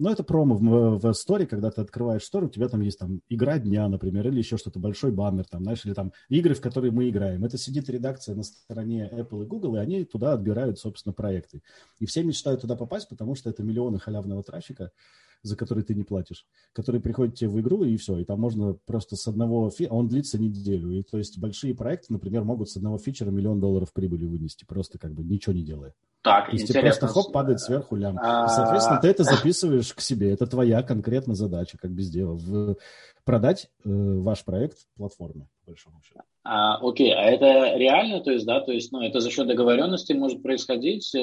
[0.00, 3.20] Но это промо в, в Store, когда ты открываешь Store, у тебя там есть там
[3.28, 6.90] игра дня, например, или еще что-то, большой баннер, там, знаешь, или там игры, в которые
[6.90, 7.44] мы играем.
[7.44, 11.60] Это сидит редакция на стороне Apple и Google, и они туда отбирают, собственно, проекты.
[11.98, 14.90] И все мечтают туда попасть, потому что это миллионы халявного трафика,
[15.42, 18.16] за который ты не платишь, который приходит тебе в игру, и все.
[18.20, 19.68] И там можно просто с одного...
[19.68, 19.84] Фи...
[19.84, 20.92] А он длится неделю.
[20.92, 24.98] И то есть большие проекты, например, могут с одного фичера миллион долларов прибыли вынести, просто
[24.98, 25.92] как бы ничего не делая.
[26.22, 28.18] Так, То есть тебе просто хоп, падает сверху лям.
[28.20, 28.44] А...
[28.44, 30.32] И, соответственно, ты это записываешь к себе.
[30.32, 32.34] Это твоя конкретно задача, как без дела.
[32.34, 32.76] В...
[33.24, 36.20] Продать э, ваш проект платформе, по большому счету.
[36.42, 40.14] А, окей, а это реально, то есть, да, то есть, ну, это за счет договоренности
[40.14, 41.18] может происходить, э,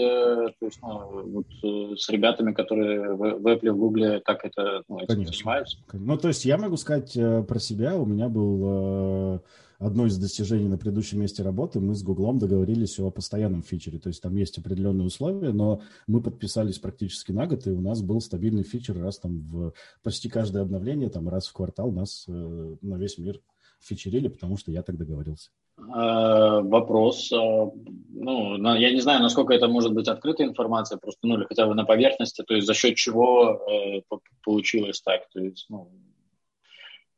[0.59, 4.83] то есть, ну, вот э, с ребятами, которые в, в Apple, в Google так это,
[4.87, 5.33] ну, этим Конечно.
[5.33, 5.77] занимаются?
[5.91, 9.35] Ну, то есть, я могу сказать э, про себя, у меня был...
[9.35, 9.39] Э,
[9.79, 13.99] одно из достижений на предыдущем месте работы, мы с Гуглом договорились о постоянном фичере.
[13.99, 18.01] То есть там есть определенные условия, но мы подписались практически на год, и у нас
[18.01, 22.75] был стабильный фичер раз там в почти каждое обновление, там раз в квартал нас э,
[22.81, 23.41] на весь мир
[23.79, 25.51] фичерили, потому что я так договорился.
[25.77, 27.31] Э, вопрос.
[27.31, 31.67] Э, ну, я не знаю, насколько это может быть открытая информация, просто, ну, или хотя
[31.67, 34.01] бы на поверхности, то есть за счет чего э,
[34.43, 35.91] получилось так, то есть, ну,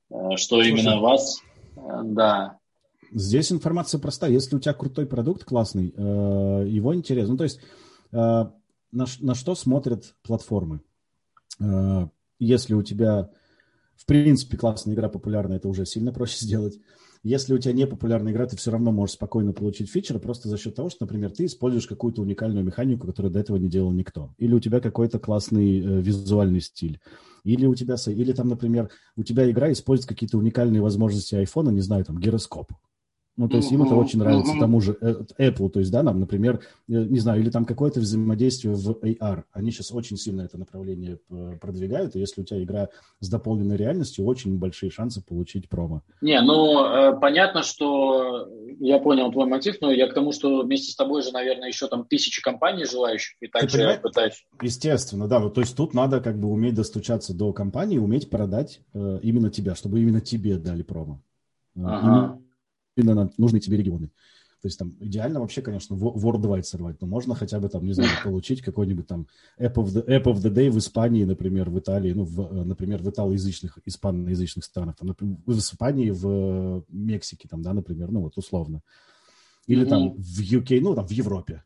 [0.10, 1.42] э, что Слушай, именно вас
[2.04, 2.58] да.
[3.12, 4.32] Здесь информация простая.
[4.32, 7.32] Если у тебя крутой продукт, классный, э, его интересно.
[7.32, 7.60] Ну, то есть
[8.12, 8.52] э, на,
[8.92, 10.82] на что смотрят платформы?
[11.60, 12.08] Э,
[12.40, 13.30] если у тебя
[14.00, 16.80] в принципе, классная игра, популярная, это уже сильно проще сделать.
[17.22, 20.58] Если у тебя не популярная игра, ты все равно можешь спокойно получить фичер просто за
[20.58, 24.34] счет того, что, например, ты используешь какую-то уникальную механику, которую до этого не делал никто.
[24.38, 27.02] Или у тебя какой-то классный э, визуальный стиль.
[27.44, 31.82] Или у тебя, или там, например, у тебя игра использует какие-то уникальные возможности айфона, не
[31.82, 32.72] знаю, там, гироскоп.
[33.40, 36.20] Ну, то есть им это очень нравится тому же э, Apple, то есть, да, нам,
[36.20, 39.44] например, э, не знаю, или там какое-то взаимодействие в AR.
[39.54, 41.20] Они сейчас очень сильно это направление
[41.62, 42.90] продвигают, и если у тебя игра
[43.22, 46.02] с дополненной реальностью, очень большие шансы получить промо.
[46.20, 50.92] Не, ну, э, понятно, что я понял твой мотив, но я к тому, что вместе
[50.92, 54.46] с тобой же, наверное, еще там тысячи компаний желающих, и также пытаюсь...
[54.62, 58.82] Естественно, да, вот, то есть тут надо как бы уметь достучаться до компании, уметь продать
[58.94, 61.22] э, именно тебя, чтобы именно тебе дали промо.
[61.78, 62.49] Ага именно
[62.96, 64.10] нужны тебе регионы.
[64.62, 68.10] То есть там идеально вообще, конечно, worldwide сорвать, но можно хотя бы там, не знаю,
[68.24, 72.12] получить какой-нибудь там App of, the, App of the Day в Испании, например, в Италии,
[72.12, 77.62] ну, в, э, например, в италоязычных, испаноязычных странах, там, например, в Испании, в Мексике, там,
[77.62, 78.82] да, например, ну, вот условно.
[79.66, 79.90] Или mm-hmm.
[79.90, 81.64] там в UK, ну, там, в Европе.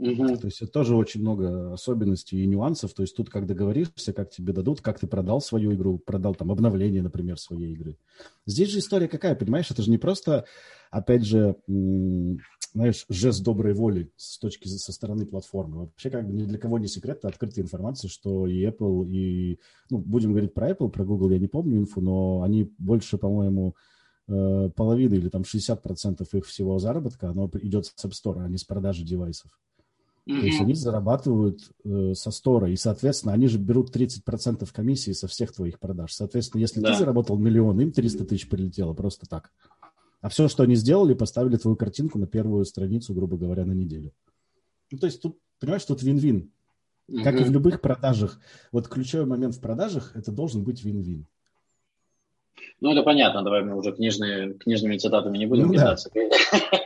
[0.00, 0.38] Угу.
[0.38, 2.94] То есть это тоже очень много особенностей и нюансов.
[2.94, 6.50] То есть тут как договоришься, как тебе дадут, как ты продал свою игру, продал там
[6.50, 7.98] обновление, например, своей игры.
[8.46, 9.70] Здесь же история какая, понимаешь?
[9.70, 10.46] Это же не просто,
[10.90, 11.56] опять же,
[12.72, 15.80] знаешь, жест доброй воли с точки со стороны платформы.
[15.80, 19.58] Вообще как бы ни для кого не секрет, это открытая информация, что и Apple, и,
[19.90, 23.74] ну, будем говорить про Apple, про Google я не помню инфу, но они больше, по-моему,
[24.28, 28.56] э, половины или там 60% их всего заработка, оно идет с App Store, а не
[28.56, 29.50] с продажи девайсов.
[30.28, 30.40] Mm-hmm.
[30.40, 35.26] То есть они зарабатывают э, со стора, и, соответственно, они же берут 30% комиссии со
[35.28, 36.12] всех твоих продаж.
[36.12, 36.92] Соответственно, если да.
[36.92, 39.50] ты заработал миллион, им 300 тысяч прилетело просто так.
[40.20, 44.12] А все, что они сделали, поставили твою картинку на первую страницу, грубо говоря, на неделю.
[44.90, 46.52] Ну, то есть тут, понимаешь, тут вин-вин.
[47.08, 47.24] Mm-hmm.
[47.24, 48.38] Как и в любых продажах.
[48.72, 51.26] Вот ключевой момент в продажах– это должен быть вин-вин.
[52.80, 56.10] Ну, это понятно, давай мы уже книжные, книжными цитатами не будем ну, кидаться.
[56.14, 56.20] Да.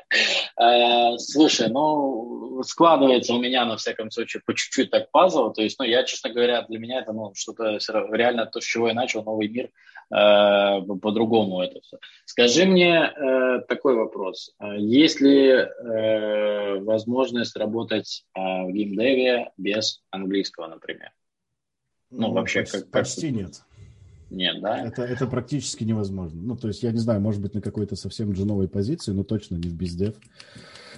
[0.56, 2.33] Э, слушай, ну,
[2.66, 5.52] складывается у меня, на всяком случае, по чуть-чуть так пазл.
[5.52, 7.78] То есть, ну, я, честно говоря, для меня это, ну, что-то
[8.12, 9.70] реально то, с чего я начал, новый мир,
[10.10, 11.98] э, по-другому это все.
[12.24, 14.54] Скажи мне э, такой вопрос.
[14.76, 21.10] Есть ли э, возможность работать э, в геймдеве без английского, например?
[22.10, 22.90] Ну, ну вообще, почти, как...
[22.90, 23.62] Почти нет.
[24.30, 24.86] Нет, да?
[24.86, 26.40] Это, это практически невозможно.
[26.42, 29.56] Ну, то есть, я не знаю, может быть, на какой-то совсем джуновой позиции, но точно
[29.56, 30.16] не в бездев.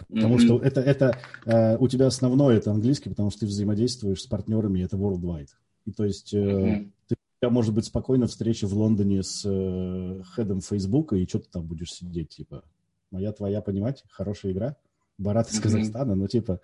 [0.09, 0.45] Потому mm-hmm.
[0.45, 4.81] что это, это э, у тебя основное это английский, потому что ты взаимодействуешь с партнерами,
[4.81, 5.49] это worldwide.
[5.85, 6.91] И то есть э, mm-hmm.
[7.09, 11.41] ты, у тебя может быть спокойно встреча в Лондоне с э, хедом Фейсбука, и что
[11.41, 12.63] ты там будешь сидеть, типа,
[13.11, 14.77] моя твоя, понимать, хорошая игра,
[15.19, 15.63] Барат из mm-hmm.
[15.63, 16.61] Казахстана, ну, типа,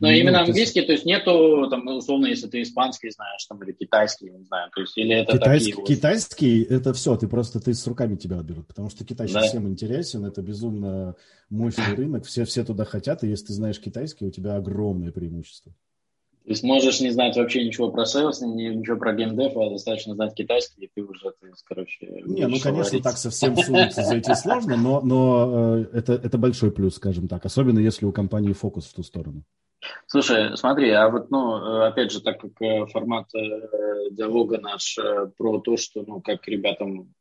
[0.00, 3.62] но ну, именно английский, то есть нету, там, ну, условно, если ты испанский знаешь, там,
[3.62, 5.96] или китайский, не знаю, то есть, или это китайский, такие...
[5.96, 9.42] Китайский, это все, ты просто, ты с руками тебя берут, потому что Китай да.
[9.42, 11.16] всем интересен, это безумно
[11.50, 15.72] мощный рынок, все, все туда хотят, и если ты знаешь китайский, у тебя огромное преимущество.
[16.44, 20.34] То есть можешь не знать вообще ничего про сейлс, ничего про геймдев, а достаточно знать
[20.34, 22.06] китайский, и ты уже, ты, короче...
[22.26, 23.02] Не, ну, конечно, говорить.
[23.02, 27.78] так совсем сунуться зайти сложно, но, но э, это, это большой плюс, скажем так, особенно
[27.78, 29.42] если у компании фокус в ту сторону.
[30.06, 35.26] Слушай, смотри, а вот, ну, опять же, так как э, формат э, диалога наш э,
[35.36, 37.14] про то, что, ну, как ребятам,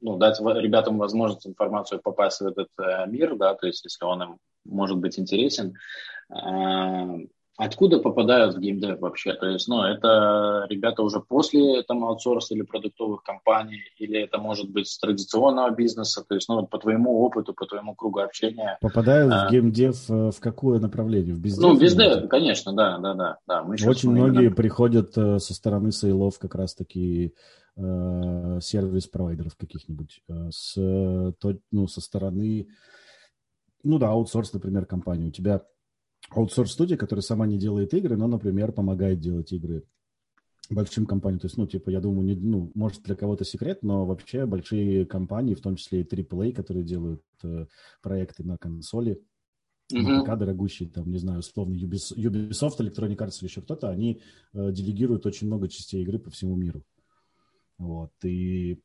[0.00, 2.68] ну, дать ребятам возможность информацию попасть в этот
[3.08, 5.74] мир, да, то есть, если он им может быть интересен,
[7.58, 9.32] Откуда попадают в геймдев вообще?
[9.32, 14.70] То есть, ну, это ребята уже после там аутсорса или продуктовых компаний, или это может
[14.70, 16.22] быть с традиционного бизнеса?
[16.28, 18.76] То есть, ну, по твоему опыту, по твоему кругу общения.
[18.82, 21.34] Попадают а, в геймдев э, в какое направление?
[21.34, 21.62] В бездев?
[21.62, 23.38] Ну, бездев, конечно, да, да, да.
[23.46, 23.62] да.
[23.62, 24.54] Мы Очень многие именно...
[24.54, 27.32] приходят э, со стороны сейлов как раз-таки
[27.76, 32.68] э, сервис-провайдеров каких-нибудь, э, с, то, ну, со стороны,
[33.82, 35.28] ну да, аутсорс, например, компании.
[35.28, 35.62] У тебя
[36.30, 39.84] аутсорс-студия, которая сама не делает игры, но, например, помогает делать игры
[40.70, 41.40] большим компаниям.
[41.40, 45.06] То есть, ну, типа, я думаю, не, ну, может, для кого-то секрет, но вообще большие
[45.06, 47.66] компании, в том числе и AAA, которые делают э,
[48.02, 49.22] проекты на консоли,
[49.92, 50.02] mm-hmm.
[50.02, 54.72] на ПК дорогущие, там, не знаю, условно, Ubisoft, Electronic Arts или еще кто-то, они э,
[54.72, 56.82] делегируют очень много частей игры по всему миру.
[57.78, 58.80] Вот, и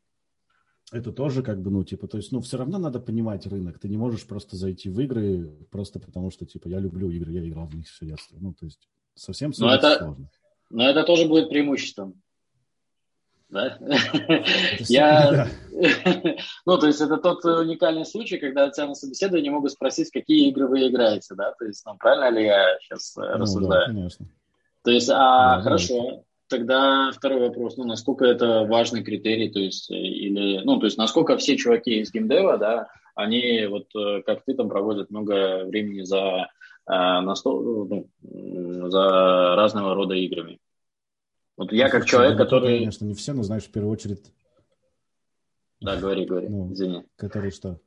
[0.91, 3.80] это тоже как бы, ну, типа, то есть, ну, все равно надо понимать рынок.
[3.80, 7.48] Ты не можешь просто зайти в игры просто потому, что, типа, я люблю игры, я
[7.48, 8.38] играл в них все детство.
[8.39, 10.30] Ну, то есть, совсем но это, сложно.
[10.70, 12.22] Но это тоже будет преимуществом.
[13.50, 13.78] Да?
[14.80, 15.48] Я...
[16.65, 20.67] ну, то есть это тот уникальный случай, когда тебя на собеседовании могут спросить, какие игры
[20.67, 21.54] вы играете, да?
[21.54, 23.88] То есть, ну, правильно ли я сейчас э, ну, рассуждаю?
[23.88, 24.26] Да, конечно.
[24.84, 26.24] То есть, а, хорошо.
[26.52, 30.98] Тогда второй вопрос, ну, насколько это важный критерий, то есть, э, или, ну, то есть,
[30.98, 36.04] насколько все чуваки из геймдева, да, они вот, э, как ты там, проводят много времени
[36.04, 36.50] за,
[36.86, 40.60] на стол, ну, за разного рода играми.
[41.58, 42.80] Вот я как человек, который...
[42.80, 44.34] Конечно, не все, но знаешь, в первую очередь...
[45.80, 47.04] Да, говори, говори, ну, извини.
[47.16, 47.80] Который что?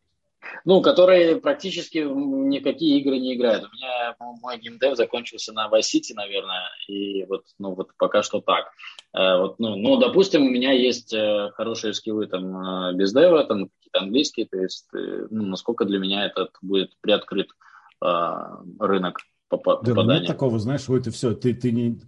[0.64, 3.64] Ну, которые практически никакие игры не играют.
[3.64, 8.40] У меня мой геймдев закончился на Vice City, наверное, и вот, ну, вот пока что
[8.40, 8.72] так.
[9.14, 13.44] Э, вот, ну, ну, допустим, у меня есть э, хорошие скиллы там э, без дева,
[13.44, 17.48] там какие-то английские, то есть, ну, насколько для меня этот будет приоткрыт
[18.00, 19.94] рынок попадания.
[19.94, 22.00] Да, нет такого, знаешь, ой, ты все, ты, ты не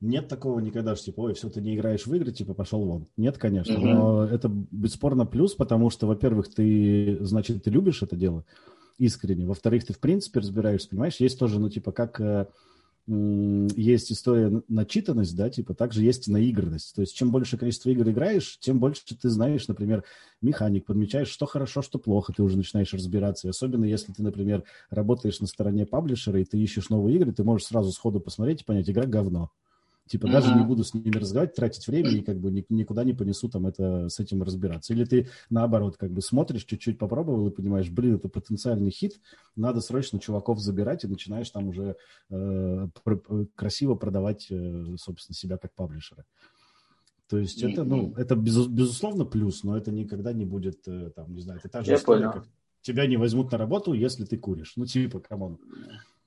[0.00, 3.06] нет такого никогда, что типа, ой, все, ты не играешь в игры, типа, пошел вон.
[3.16, 3.94] Нет, конечно, mm-hmm.
[3.94, 8.44] но это бесспорно плюс, потому что, во-первых, ты, значит, ты любишь это дело
[8.98, 9.46] искренне.
[9.46, 11.16] Во-вторых, ты, в принципе, разбираешься, понимаешь?
[11.18, 12.46] Есть тоже, ну, типа, как э,
[13.08, 16.94] есть история начитанность, да, типа, также есть наигранность.
[16.94, 20.04] То есть, чем больше количество игр играешь, тем больше ты знаешь, например,
[20.42, 23.46] механик, подмечаешь, что хорошо, что плохо, ты уже начинаешь разбираться.
[23.46, 27.44] И особенно, если ты, например, работаешь на стороне паблишера, и ты ищешь новые игры, ты
[27.44, 29.50] можешь сразу сходу посмотреть и понять, игра говно.
[30.08, 30.32] Типа mm-hmm.
[30.32, 33.66] даже не буду с ними разговаривать, тратить время и как бы никуда не понесу там
[33.66, 34.92] это с этим разбираться.
[34.94, 39.20] Или ты наоборот как бы смотришь, чуть-чуть попробовал и понимаешь, блин, это потенциальный хит,
[39.54, 41.96] надо срочно чуваков забирать и начинаешь там уже
[42.30, 46.24] э, пр- красиво продавать, э, собственно, себя как паблишера.
[47.28, 47.72] То есть mm-hmm.
[47.72, 51.60] это, ну, это без, безусловно плюс, но это никогда не будет, э, там, не знаю,
[51.60, 52.32] это та же Я история, понял.
[52.32, 52.48] как
[52.80, 54.72] тебя не возьмут на работу, если ты куришь.
[54.76, 55.58] Ну, типа, come on.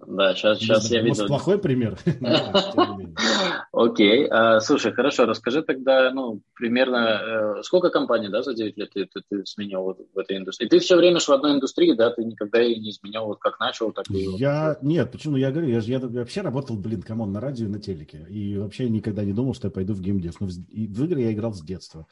[0.07, 1.27] Да, сейчас, сейчас я видел.
[1.27, 1.97] плохой пример.
[3.71, 4.27] Окей.
[4.27, 9.45] А, слушай, хорошо, расскажи тогда, ну, примерно, э, сколько компаний, да, за 9 лет ты,
[9.45, 10.67] сменил в этой индустрии?
[10.67, 13.91] Ты все время в одной индустрии, да, ты никогда ее не изменял, вот как начал,
[13.91, 14.37] так и...
[14.37, 17.65] Я, нет, почему, я говорю, я, я, я вообще работал, блин, come on, на радио
[17.65, 20.51] и на телеке, и вообще никогда не думал, что я пойду в геймдев, но в,
[20.51, 22.07] в игры я играл с детства.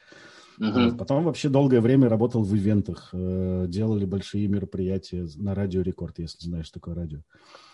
[0.60, 0.94] Uh-huh.
[0.96, 6.44] Потом вообще долгое время работал в ивентах, э, делали большие мероприятия на радио Рекорд, если
[6.44, 7.20] знаешь такое радио.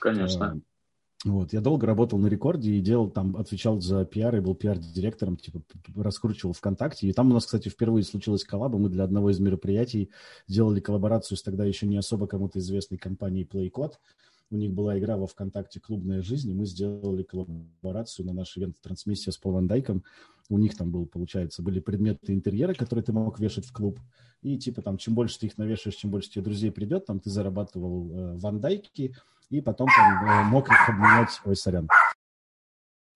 [0.01, 0.55] Конечно.
[0.55, 0.61] Э,
[1.25, 5.37] вот, я долго работал на рекорде и делал там, отвечал за пиар и был пиар-директором,
[5.37, 5.61] типа,
[5.97, 7.09] раскручивал ВКонтакте.
[7.09, 8.79] И там у нас, кстати, впервые случилась коллаба.
[8.79, 10.11] Мы для одного из мероприятий
[10.47, 13.95] делали коллаборацию с тогда еще не особо кому-то известной компанией PlayCode.
[14.51, 18.77] У них была игра во ВКонтакте «Клубная жизнь», и мы сделали коллаборацию на наш ивент
[18.81, 20.05] «Трансмиссия» с Пол Дайком.
[20.49, 23.99] У них там был, получается, были предметы интерьера, которые ты мог вешать в клуб.
[24.43, 27.29] И типа там, чем больше ты их навешаешь, чем больше тебе друзей придет, там ты
[27.31, 29.17] зарабатывал э, Ван Дайки,
[29.51, 31.89] и потом там э, мог их обменять, ой, сорян,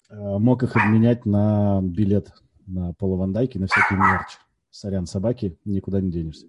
[0.08, 2.32] э, мог их обменять на билет
[2.66, 4.38] на Пола ван Дайка, на всякий мерч.
[4.70, 6.46] Сорян, собаки, никуда не денешься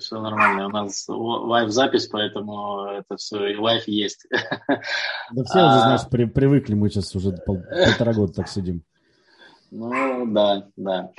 [0.00, 0.66] все нормально.
[0.66, 4.26] У нас live-запись, поэтому это все, и live есть.
[5.32, 8.82] Да все уже, знаешь, при, привыкли, мы сейчас уже пол, полтора года так сидим.
[9.70, 11.10] Ну, да, да.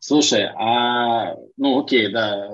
[0.00, 2.48] Слушай, а, ну, окей, да.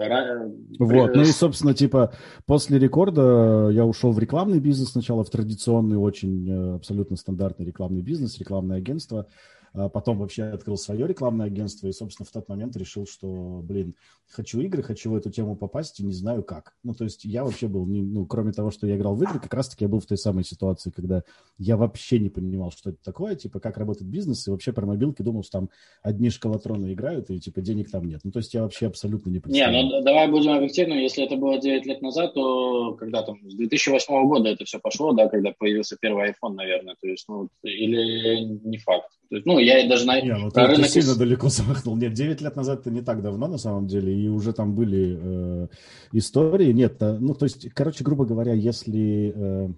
[0.80, 2.12] Вот, ну и, собственно, типа,
[2.46, 8.02] после рекорда я ушел в рекламный бизнес сначала, в традиционный, очень э, абсолютно стандартный рекламный
[8.02, 9.26] бизнес, рекламное агентство.
[9.74, 13.96] А потом вообще открыл свое рекламное агентство и, собственно, в тот момент решил, что, блин,
[14.28, 16.74] хочу игры, хочу в эту тему попасть и не знаю как.
[16.84, 19.40] Ну, то есть я вообще был, не, ну, кроме того, что я играл в игры,
[19.40, 21.24] как раз-таки я был в той самой ситуации, когда
[21.58, 25.22] я вообще не понимал, что это такое, типа, как работает бизнес, и вообще про мобилки
[25.22, 25.70] думал, что там
[26.02, 28.20] одни шкалатроны играют, и, типа, денег там нет.
[28.22, 29.86] Ну, то есть я вообще абсолютно не представляю.
[29.86, 33.54] Не, ну, давай будем объективны, если это было 9 лет назад, то когда там, с
[33.56, 38.44] 2008 года это все пошло, да, когда появился первый iPhone, наверное, то есть, ну, или
[38.44, 39.10] не факт.
[39.30, 40.20] То есть, ну, я даже на...
[40.20, 40.82] Не, ну ты, рынок...
[40.82, 41.96] ты сильно далеко замахнул.
[41.96, 45.18] Нет, 9 лет назад это не так давно, на самом деле, и уже там были
[45.20, 45.68] э,
[46.12, 46.72] истории.
[46.72, 49.32] Нет, э, ну, то есть, короче, грубо говоря, если...
[49.34, 49.68] Э,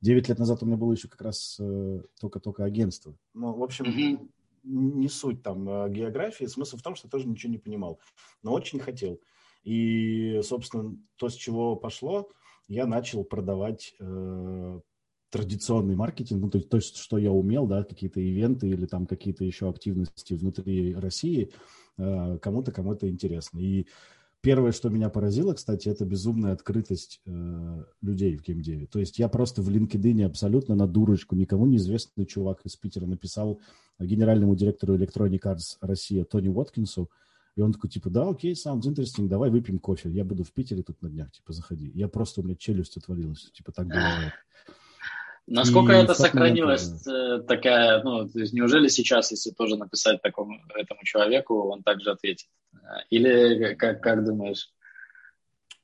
[0.00, 3.16] 9 лет назад у меня было еще как раз э, только-только агентство.
[3.34, 4.28] Ну, в общем, mm-hmm.
[4.62, 6.44] не суть там э, географии.
[6.44, 7.98] Смысл в том, что тоже ничего не понимал,
[8.42, 9.20] но очень хотел.
[9.64, 12.28] И, собственно, то, с чего пошло,
[12.68, 14.80] я начал продавать э,
[15.30, 19.44] традиционный маркетинг, ну, то, есть, то что я умел, да, какие-то ивенты или там какие-то
[19.44, 21.50] еще активности внутри России,
[21.98, 23.58] э, кому-то, кому-то интересно.
[23.58, 23.86] И
[24.40, 28.86] первое, что меня поразило, кстати, это безумная открытость э, людей в геймдеве.
[28.86, 33.60] То есть я просто в LinkedIn абсолютно на дурочку, никому неизвестный чувак из Питера написал
[33.98, 37.10] генеральному директору Electronic Arts Россия Тони Уоткинсу,
[37.56, 40.08] и он такой, типа, да, окей, sounds interesting, давай выпьем кофе.
[40.10, 41.90] Я буду в Питере тут на днях, типа, заходи.
[41.92, 44.32] Я просто, у меня челюсть отвалилась, типа, так бывает.
[45.50, 50.20] Насколько и это сохранилось момент, э, такая, ну, то есть неужели сейчас, если тоже написать
[50.20, 52.48] такому этому человеку, он также ответит?
[53.10, 54.70] Или как, как думаешь?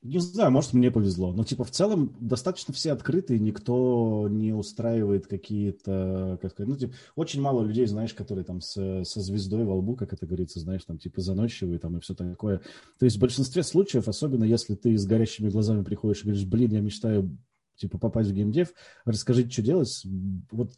[0.05, 1.33] Не знаю, может, мне повезло.
[1.33, 6.93] Но, типа, в целом, достаточно все открытые, никто не устраивает какие-то, как сказать, ну, типа,
[7.15, 10.83] очень мало людей, знаешь, которые там с, со звездой во лбу, как это говорится, знаешь,
[10.85, 12.61] там, типа, заносчивые там и все такое.
[12.99, 16.71] То есть в большинстве случаев, особенно если ты с горящими глазами приходишь и говоришь, блин,
[16.71, 17.35] я мечтаю,
[17.75, 18.73] типа, попасть в геймдев,
[19.05, 20.05] расскажите, что делать.
[20.51, 20.71] Вот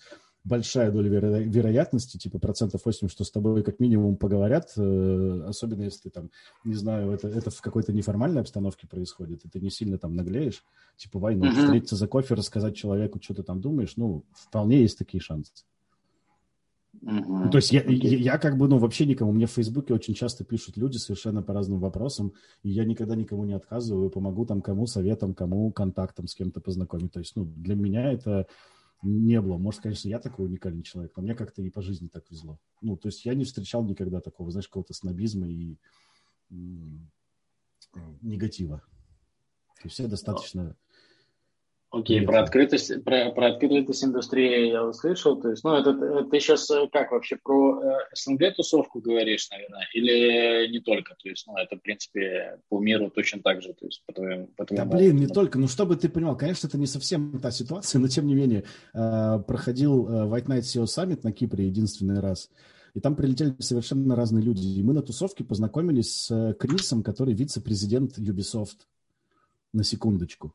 [0.48, 5.84] большая доля веро- вероятности, типа процентов 8, что с тобой как минимум поговорят, э, особенно
[5.84, 6.32] если ты там,
[6.64, 10.64] не знаю, это, это в какой-то неформальной обстановке происходит, и ты не сильно там наглеешь,
[10.96, 15.22] типа войну, встретиться за кофе, рассказать человеку, что ты там думаешь, ну, вполне есть такие
[15.22, 15.52] шансы.
[17.02, 20.14] Ну, то есть я, я, я как бы, ну, вообще никому, мне в Фейсбуке очень
[20.14, 22.34] часто пишут люди совершенно по разным вопросам,
[22.64, 27.12] и я никогда никому не отказываю, помогу там кому советом, кому контактом с кем-то познакомить.
[27.12, 28.48] То есть, ну, для меня это
[29.04, 29.58] не было.
[29.58, 32.60] Может, конечно, я такой уникальный человек, но мне как-то и по жизни так везло.
[32.82, 35.78] Ну, то есть я не встречал никогда такого, знаешь, какого-то снобизма и
[38.22, 38.82] негатива.
[39.76, 40.76] То есть все достаточно
[41.90, 45.40] Окей, про открытость, про, про открытость индустрии я услышал.
[45.40, 49.88] То есть, ну, это, ты сейчас э, как вообще про э, СНГ тусовку говоришь, наверное,
[49.94, 51.16] или не только?
[51.16, 54.48] То есть, ну, это, в принципе, по миру точно так же, то есть, по твоему,
[54.58, 55.58] по твоему Да, блин, не только.
[55.58, 59.40] Ну, чтобы ты понимал, конечно, это не совсем та ситуация, но, тем не менее, э,
[59.48, 62.50] проходил White Night SEO Summit на Кипре единственный раз,
[62.96, 64.68] и там прилетели совершенно разные люди.
[64.68, 68.80] И мы на тусовке познакомились с Крисом, который вице-президент Ubisoft,
[69.72, 70.54] на секундочку.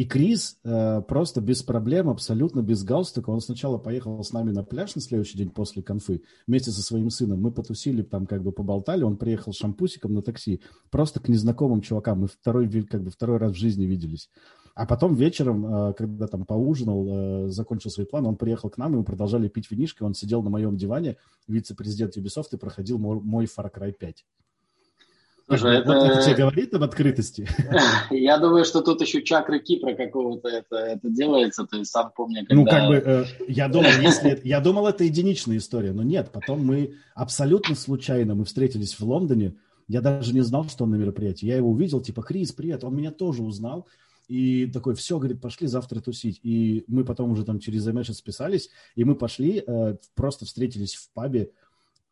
[0.00, 4.64] И Крис э, просто без проблем, абсолютно без галстука, он сначала поехал с нами на
[4.64, 7.42] пляж на следующий день после конфы вместе со своим сыном.
[7.42, 12.20] Мы потусили, там как бы поболтали, он приехал шампусиком на такси, просто к незнакомым чувакам.
[12.20, 14.30] Мы второй, как бы второй раз в жизни виделись.
[14.74, 18.94] А потом вечером, э, когда там поужинал, э, закончил свой план, он приехал к нам,
[18.94, 23.20] и мы продолжали пить винишко, он сидел на моем диване, вице-президент Ubisoft, и проходил мой,
[23.20, 24.24] мой Far Cry 5.
[25.50, 25.92] Слушай, это...
[25.92, 27.48] Вот это тебе говорит об открытости?
[28.10, 32.46] Я думаю, что тут еще чакры Кипра какого-то это, это делается, то есть сам помню,
[32.46, 32.54] когда...
[32.54, 34.40] Ну, как бы, э, я думал, если...
[34.44, 39.56] Я думал, это единичная история, но нет, потом мы абсолютно случайно, мы встретились в Лондоне,
[39.88, 41.46] я даже не знал, что он на мероприятии.
[41.46, 43.88] Я его увидел, типа, Крис, привет, он меня тоже узнал,
[44.28, 46.38] и такой, все, говорит, пошли завтра тусить.
[46.44, 51.10] И мы потом уже там через месяц списались, и мы пошли, э, просто встретились в
[51.12, 51.50] пабе,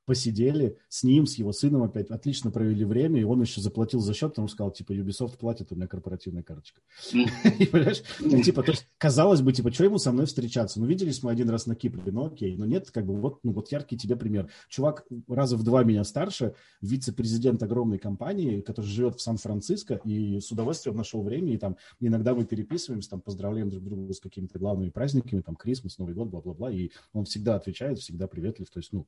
[0.08, 4.14] посидели с ним, с его сыном опять, отлично провели время, и он еще заплатил за
[4.14, 6.80] счет, потому что сказал, типа, Ubisoft платит, у меня корпоративная карточка.
[7.58, 10.80] И, понимаешь, ну, типа, то есть, казалось бы, типа, что ему со мной встречаться?
[10.80, 13.52] Ну, виделись мы один раз на Кипре, ну, окей, но нет, как бы, вот, ну,
[13.52, 14.48] вот яркий тебе пример.
[14.70, 20.50] Чувак раза в два меня старше, вице-президент огромной компании, который живет в Сан-Франциско, и с
[20.50, 24.88] удовольствием нашел время, и там иногда мы переписываемся, там, поздравляем друг друга с какими-то главными
[24.88, 29.06] праздниками, там, Крисмас, Новый год, бла-бла-бла, и он всегда отвечает, всегда приветлив, то есть, ну,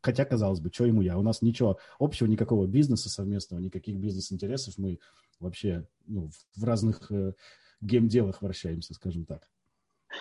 [0.00, 1.18] хотя, казалось бы, что ему я?
[1.18, 4.78] У нас ничего общего, никакого бизнеса совместного, никаких бизнес-интересов.
[4.78, 4.98] Мы
[5.40, 7.32] вообще ну, в разных э,
[7.80, 9.48] геймделах вращаемся, скажем так.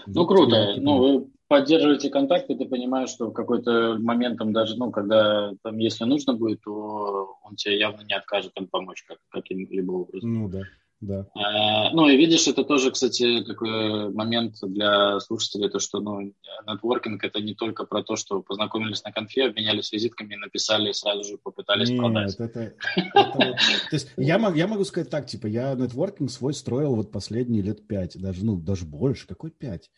[0.07, 0.75] Ну, вот, круто.
[0.77, 5.77] Ну, вы поддерживаете контакты, ты понимаешь, что в какой-то момент там даже, ну, когда там,
[5.77, 10.33] если нужно будет, то он тебе явно не откажет там помочь как, каким-либо образом.
[10.33, 10.61] Ну, да
[11.01, 11.25] да.
[11.33, 16.33] А, ну и видишь, это тоже, кстати, такой момент для слушателей, то что ну,
[16.67, 21.37] нетворкинг это не только про то, что познакомились на конфе, обменялись визитками, написали, сразу же
[21.37, 22.35] попытались Нет, продать.
[22.35, 22.75] Это, это,
[23.15, 27.63] это, то есть я, я могу сказать так, типа, я нетворкинг свой строил вот последние
[27.63, 29.89] лет пять, даже, ну, даже больше, какой пять?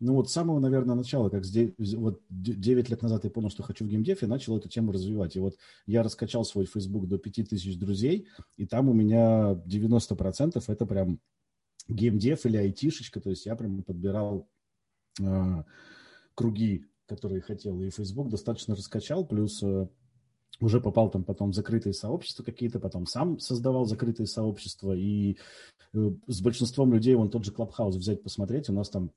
[0.00, 3.62] Ну вот с самого, наверное, начала, как здесь, вот 9 лет назад я понял, что
[3.62, 5.34] хочу в геймдев, я начал эту тему развивать.
[5.34, 10.86] И вот я раскачал свой Facebook до 5000 друзей, и там у меня 90% это
[10.86, 11.20] прям
[11.88, 14.48] геймдев или айтишечка, то есть я прям подбирал
[15.20, 15.64] э,
[16.34, 19.88] круги, которые хотел, и Facebook достаточно раскачал, плюс э,
[20.60, 25.38] уже попал там потом в закрытые сообщества какие-то, потом сам создавал закрытые сообщества, и
[25.94, 29.10] э, с большинством людей, вон тот же Клабхаус взять посмотреть, у нас там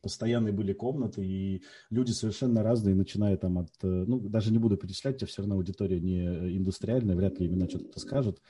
[0.00, 4.76] постоянные были комнаты, и люди совершенно разные, начиная там от, э, ну, даже не буду
[4.76, 8.40] перечислять, тебя все равно аудитория не индустриальная, вряд ли именно что-то скажет.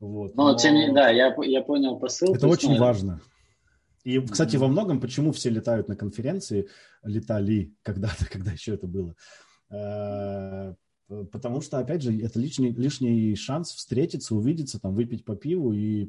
[0.00, 0.34] Вот.
[0.34, 0.58] Но, но...
[0.58, 2.34] тем не менее, да, я, я понял посыл.
[2.34, 3.20] Это очень ну, важно.
[4.04, 4.60] И, кстати, mm-hmm.
[4.60, 6.68] во многом, почему все летают на конференции,
[7.02, 9.14] летали когда-то, когда еще это было,
[9.70, 10.74] э,
[11.32, 16.08] Потому что, опять же, это лишний, лишний шанс встретиться, увидеться, там, выпить по пиву и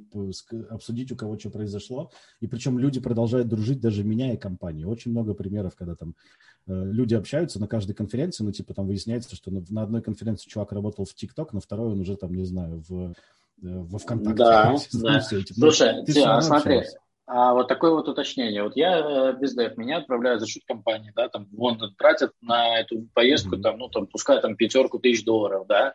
[0.69, 2.11] обсудить, у кого что произошло.
[2.39, 4.87] И причем люди продолжают дружить, даже меняя компанию.
[4.89, 6.15] Очень много примеров, когда там
[6.67, 10.47] э, люди общаются на каждой конференции, ну, типа, там выясняется, что на, на одной конференции
[10.47, 13.13] чувак работал в ТикТок, на второй он уже, там, не знаю, в, э,
[13.61, 14.43] во ВКонтакте.
[14.43, 15.19] Да, да.
[15.19, 16.99] Все, типа, Слушай, ну, ты, а смотри, общаешься.
[17.33, 18.61] А вот такое вот уточнение.
[18.61, 22.77] Вот я без ДФ, меня отправляют за счет компании, да, там в Лондон тратят на
[22.77, 23.61] эту поездку, mm-hmm.
[23.61, 25.93] там, ну, там, пускай там пятерку тысяч долларов, да.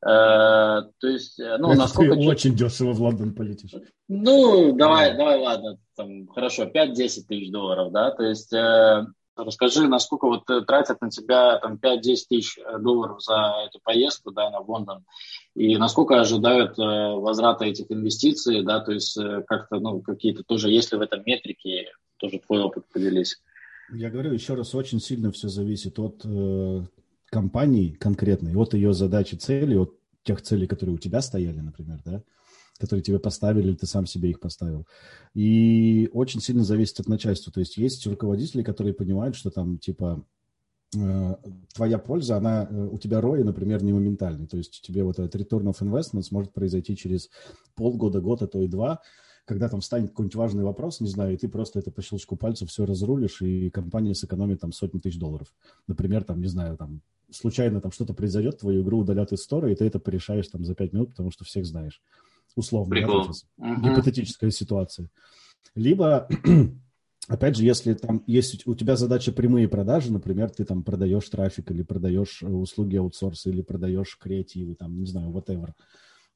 [0.00, 2.14] Э, то есть, э, ну, Это насколько...
[2.14, 3.72] Ты очень дешево в Лондон полетишь.
[4.06, 5.16] Ну, давай, mm-hmm.
[5.16, 6.94] давай, ладно, там, хорошо, 5-10
[7.26, 8.52] тысяч долларов, да, то есть...
[8.52, 9.06] Э,
[9.36, 14.60] Расскажи, насколько вот тратят на тебя там 5-10 тысяч долларов за эту поездку да, на
[14.60, 15.04] Лондон,
[15.54, 20.70] и насколько ожидают э, возврата этих инвестиций, да, то есть э, как-то, ну, какие-то тоже,
[20.70, 21.86] если в этом метрике,
[22.18, 23.36] тоже твой опыт поделись.
[23.92, 26.82] Я говорю еще раз, очень сильно все зависит от э,
[27.30, 32.22] компании конкретной, от ее задачи, цели, от тех целей, которые у тебя стояли, например, да,
[32.78, 34.86] которые тебе поставили, или ты сам себе их поставил.
[35.34, 37.52] И очень сильно зависит от начальства.
[37.52, 40.24] То есть есть руководители, которые понимают, что там типа
[40.96, 41.36] э,
[41.74, 44.46] твоя польза, она э, у тебя ROI, например, не моментальный.
[44.46, 47.30] То есть тебе вот этот return of investment может произойти через
[47.74, 49.00] полгода, год, а то и два,
[49.46, 52.66] когда там встанет какой-нибудь важный вопрос, не знаю, и ты просто это по щелчку пальца
[52.66, 55.54] все разрулишь, и компания сэкономит там сотни тысяч долларов.
[55.86, 57.00] Например, там, не знаю, там
[57.30, 60.74] случайно там что-то произойдет, твою игру удалят из стора, и ты это порешаешь там за
[60.74, 62.02] пять минут, потому что всех знаешь
[62.56, 63.26] условно, Прикол.
[63.26, 63.30] да,
[63.64, 63.82] uh-huh.
[63.82, 65.08] гипотетическая ситуация.
[65.74, 66.28] Либо,
[67.28, 71.70] опять же, если там есть у тебя задача прямые продажи, например, ты там продаешь трафик
[71.70, 75.72] или продаешь э, услуги аутсорса или продаешь креативы, там, не знаю, whatever,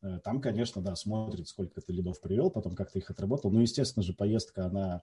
[0.02, 3.50] э, там, конечно, да, смотрит, сколько ты лидов привел, потом как ты их отработал.
[3.50, 5.02] Ну, естественно же, поездка, она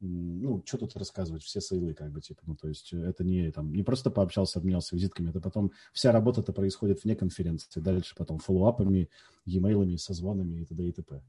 [0.00, 3.50] ну, что тут рассказывать, все сейлы, как бы, типа, ну, то есть э, это не,
[3.50, 8.38] там, не просто пообщался, обменялся визитками, это потом вся работа-то происходит вне конференции, дальше потом
[8.38, 9.08] фоллоуапами,
[9.46, 10.86] e-mailами, созвонами и т.д.
[10.86, 11.22] и т.п.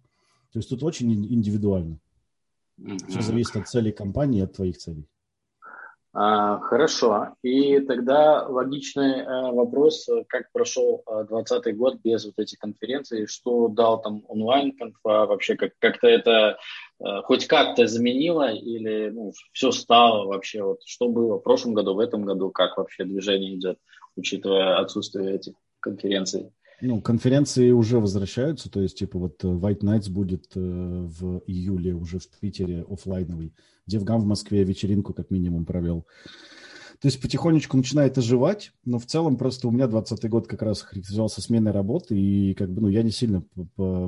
[0.52, 2.00] То есть тут очень индивидуально.
[3.08, 5.08] Все зависит от целей компании, от твоих целей.
[6.20, 7.36] А, хорошо.
[7.44, 13.68] И тогда логичный а, вопрос, как прошел 2020 а, год без вот этих конференций, что
[13.68, 16.58] дал там онлайн-конфа, вообще как- как-то это
[17.00, 21.94] а, хоть как-то заменило или ну, все стало вообще, вот что было в прошлом году,
[21.94, 23.78] в этом году, как вообще движение идет,
[24.16, 26.52] учитывая отсутствие этих конференций?
[26.80, 32.20] Ну, конференции уже возвращаются, то есть, типа, вот White Nights будет э, в июле уже
[32.20, 33.56] в Питере офлайновый.
[33.88, 36.06] Девгам в Москве вечеринку как минимум провел.
[37.00, 40.82] То есть потихонечку начинает оживать, но в целом просто у меня 20 год как раз
[40.82, 43.44] характеризовался сменой работы, и как бы, ну, я не сильно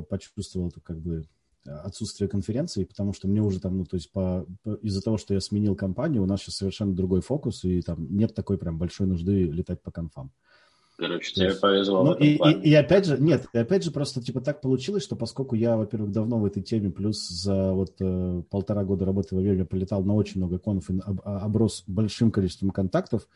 [0.08, 1.24] почувствовал это как бы
[1.64, 5.34] отсутствие конференции, потому что мне уже там, ну, то есть по, по, из-за того, что
[5.34, 9.06] я сменил компанию, у нас сейчас совершенно другой фокус, и там нет такой прям большой
[9.06, 10.32] нужды летать по конфам.
[11.00, 12.04] Короче, тебе повезло.
[12.04, 15.16] Ну, и, и, и опять же, нет, и опять же, просто типа так получилось, что
[15.16, 19.38] поскольку я, во-первых, давно в этой теме, плюс за вот э, полтора года работы в
[19.38, 23.26] Авеле полетал на очень много конф и об, а, оброс большим количеством контактов,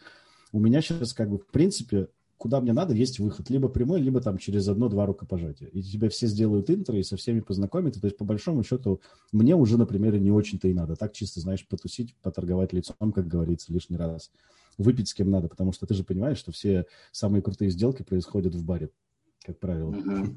[0.53, 3.49] у меня сейчас как бы в принципе куда мне надо, есть выход.
[3.49, 5.69] Либо прямой, либо там через одно-два рукопожатия.
[5.69, 7.95] И тебя все сделают интро и со всеми познакомят.
[7.99, 9.01] То есть, по большому счету,
[9.33, 10.97] мне уже, например, не очень-то и надо.
[10.97, 14.31] Так чисто, знаешь, потусить, поторговать лицом, как говорится, лишний раз
[14.79, 18.55] выпить с кем надо, потому что ты же понимаешь, что все самые крутые сделки происходят
[18.55, 18.91] в баре,
[19.45, 19.93] как правило.
[19.93, 20.37] Mm-hmm.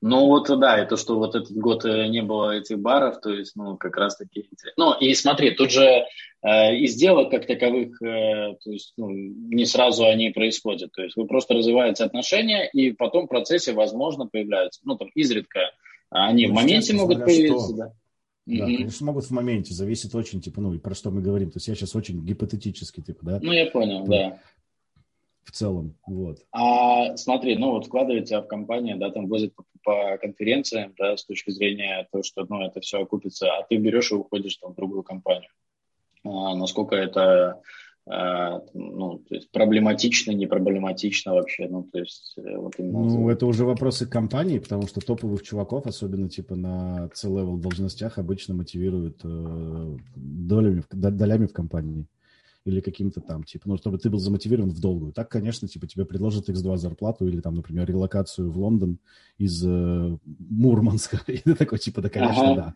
[0.00, 3.30] Ну вот да, и то, что вот этот год э, не было этих баров, то
[3.30, 4.48] есть, ну, как раз таки...
[4.76, 6.04] Ну, и смотри, тут же
[6.42, 10.92] э, и сделок как таковых, э, то есть, ну, не сразу они происходят.
[10.92, 15.60] То есть вы просто развиваете отношения, и потом в процессе, возможно, появляются, ну, там, изредка
[16.10, 17.76] они ну, в моменте могут появиться, что...
[17.76, 17.92] да.
[18.48, 18.76] Да, mm-hmm.
[18.76, 21.50] конечно, могут в моменте, зависит очень, типа, ну, и про что мы говорим.
[21.50, 23.40] То есть я сейчас очень гипотетически, типа, да?
[23.42, 24.40] Ну, я понял, то, да.
[25.44, 26.38] В целом, вот.
[26.50, 31.18] А смотри, ну, вот вкладывать тебя в компанию, да, там возят по, по конференциям, да,
[31.18, 34.72] с точки зрения того, что, ну, это все окупится, а ты берешь и уходишь там
[34.72, 35.50] в другую компанию.
[36.24, 37.60] А, насколько это
[38.74, 43.00] ну, то есть проблематично, не проблематично вообще, ну, то есть э, вот именно...
[43.00, 48.54] Ну, это уже вопросы компании, потому что топовых чуваков, особенно типа на C-level должностях, обычно
[48.54, 52.06] мотивируют э, долями, долями в компании
[52.64, 55.12] или каким-то там, типа, ну, чтобы ты был замотивирован в долгую.
[55.12, 58.98] Так, конечно, типа, тебе предложат X2 зарплату или там, например, релокацию в Лондон
[59.38, 61.20] из э, Мурманска.
[61.26, 62.54] И ты такой, типа, да, конечно, ага.
[62.54, 62.74] да.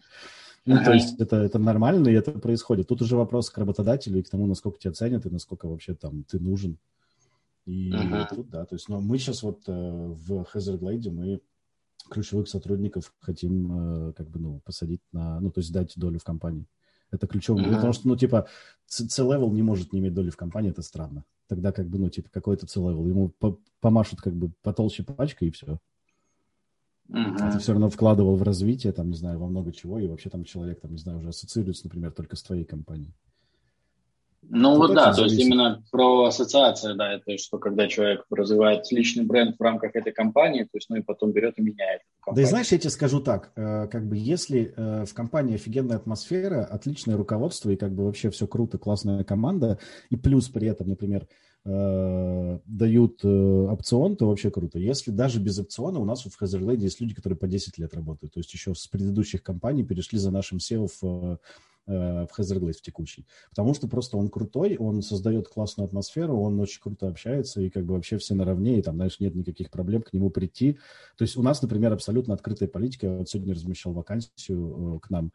[0.64, 0.84] Ну, ага.
[0.84, 2.88] то есть это, это нормально, и это происходит.
[2.88, 6.24] Тут уже вопрос к работодателю и к тому, насколько тебя ценят, и насколько вообще там
[6.24, 6.78] ты нужен.
[7.64, 8.28] И ага.
[8.30, 11.40] тут, да, то есть, но мы сейчас вот э, в Hazard мы
[12.10, 16.24] ключевых сотрудников хотим э, как бы, ну, посадить на, ну, то есть дать долю в
[16.24, 16.66] компании.
[17.10, 17.64] Это ключевое.
[17.64, 17.74] Ага.
[17.76, 18.48] Потому что, ну, типа,
[18.86, 21.24] C-level не может не иметь доли в компании, это странно.
[21.46, 23.08] Тогда, как бы, ну, типа, какой-то C-level.
[23.08, 23.34] Ему
[23.80, 25.78] помашут, как бы, потолще пачкой, и все.
[27.12, 27.36] Uh-huh.
[27.40, 30.30] А ты все равно вкладывал в развитие, там, не знаю, во много чего, и вообще
[30.30, 33.14] там человек, там, не знаю, уже ассоциируется, например, только с твоей компанией.
[34.48, 35.16] Ну вот да, зависит.
[35.16, 39.94] то есть именно про ассоциацию, да, это что когда человек развивает личный бренд в рамках
[39.94, 42.02] этой компании, то есть, ну и потом берет и меняет.
[42.34, 45.96] Да и знаешь, я тебе скажу так, э, как бы если э, в компании офигенная
[45.96, 49.78] атмосфера, отличное руководство и как бы вообще все круто, классная команда,
[50.10, 51.28] и плюс при этом, например,
[51.64, 54.78] э, дают опцион, то вообще круто.
[54.78, 58.34] Если даже без опциона у нас в Heatherglade есть люди, которые по 10 лет работают,
[58.34, 61.38] то есть еще с предыдущих компаний перешли за нашим CEO в
[61.86, 63.26] в Hazard в текущий.
[63.50, 67.84] Потому что просто он крутой, он создает классную атмосферу, он очень круто общается, и как
[67.84, 70.78] бы вообще все наравне, и там, знаешь, нет никаких проблем к нему прийти.
[71.16, 73.06] То есть у нас, например, абсолютно открытая политика.
[73.06, 75.32] Я вот сегодня размещал вакансию э, к нам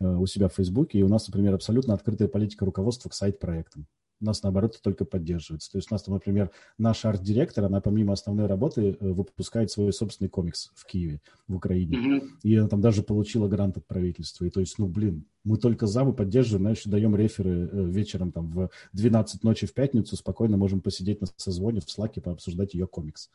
[0.00, 3.86] э, у себя в Фейсбуке, и у нас, например, абсолютно открытая политика руководства к сайт-проектам
[4.24, 5.70] нас, наоборот, только поддерживается.
[5.72, 9.92] То есть у нас, там, например, наш арт-директор, она помимо основной работы э, выпускает свой
[9.92, 11.96] собственный комикс в Киеве, в Украине.
[11.96, 12.28] Mm-hmm.
[12.42, 14.44] И она там даже получила грант от правительства.
[14.44, 18.32] И то есть, ну, блин, мы только за, мы поддерживаем, знаешь, даем реферы э, вечером
[18.32, 22.86] там в 12 ночи в пятницу, спокойно можем посидеть на созвоне в Слаке, пообсуждать ее
[22.86, 23.30] комикс.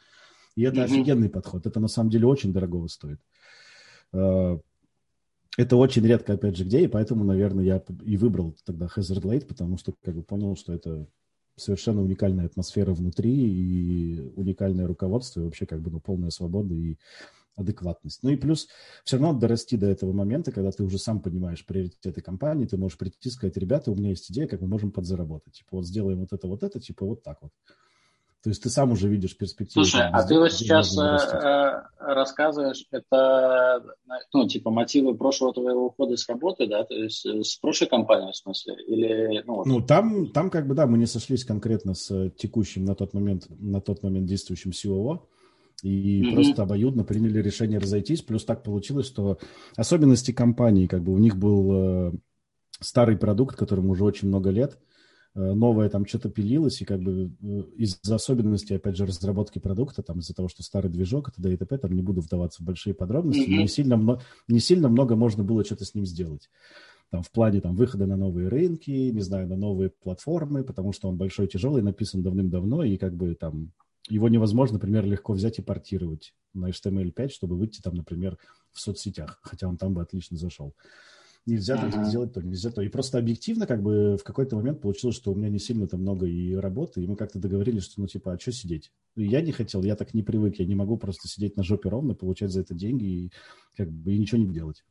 [0.55, 0.83] И это mm-hmm.
[0.83, 1.65] офигенный подход.
[1.65, 3.19] Это на самом деле очень дорогого стоит.
[5.57, 9.45] Это очень редко, опять же, где, и поэтому, наверное, я и выбрал тогда Hazard Late,
[9.45, 11.07] потому что как бы понял, что это
[11.55, 16.97] совершенно уникальная атмосфера внутри и уникальное руководство, и вообще как бы ну, полная свобода и
[17.55, 18.21] адекватность.
[18.21, 18.67] Ну и плюс
[19.05, 22.97] все равно дорасти до этого момента, когда ты уже сам понимаешь приоритеты компании, ты можешь
[22.97, 25.53] прийти и сказать, ребята, у меня есть идея, как мы можем подзаработать.
[25.53, 27.51] Типа вот сделаем вот это, вот это, типа вот так вот.
[28.45, 29.83] То есть ты сам уже видишь перспективу.
[29.83, 33.83] Слушай, а ты вот сейчас э, рассказываешь, это,
[34.31, 38.33] ну, типа, мотивы прошлого твоего ухода с работы, да, то есть э, с прошлой компанией,
[38.33, 39.65] в смысле, или, ну, вот.
[39.65, 43.47] ну там, там как бы, да, мы не сошлись конкретно с текущим на тот момент,
[43.49, 45.21] на тот момент действующим COO,
[45.81, 46.33] и mm-hmm.
[46.35, 49.39] просто обоюдно приняли решение разойтись, плюс так получилось, что
[49.75, 52.11] особенности компании, как бы, у них был э,
[52.79, 54.94] старый продукт, которому уже очень много лет, Э,
[55.35, 60.19] новое там что-то пилилось, и как бы э, из-за особенностей, опять же, разработки продукта, там
[60.19, 61.53] из-за того, что старый движок, т.д.
[61.53, 63.57] и т.п., там не буду вдаваться в большие подробности, mm-hmm.
[63.57, 66.49] не, сильно, не сильно много можно было что-то с ним сделать.
[67.11, 71.09] Там, в плане там, выхода на новые рынки, не знаю, на новые платформы, потому что
[71.09, 73.73] он большой, тяжелый, написан давным-давно, и как бы там
[74.07, 78.37] его невозможно, например, легко взять и портировать на HTML5, чтобы выйти там, например,
[78.71, 80.69] в соцсетях, хотя он там бы отлично зашел.
[80.69, 81.14] Uh,
[81.45, 81.91] нельзя uh-huh.
[81.91, 82.81] так сделать то, нельзя то.
[82.81, 86.25] И просто объективно как бы в какой-то момент получилось, что у меня не сильно-то много
[86.25, 88.91] и работы, и мы как-то договорились, что ну типа, а что сидеть?
[89.15, 91.89] И я не хотел, я так не привык, я не могу просто сидеть на жопе
[91.89, 93.31] ровно, получать за это деньги и
[93.75, 94.83] как бы и ничего не делать.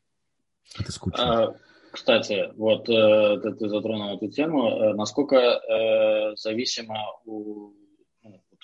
[0.78, 1.44] Это скучно.
[1.44, 1.56] А,
[1.90, 4.68] кстати, вот э, ты, ты затронул эту тему.
[4.68, 7.72] Э, насколько э, зависимо у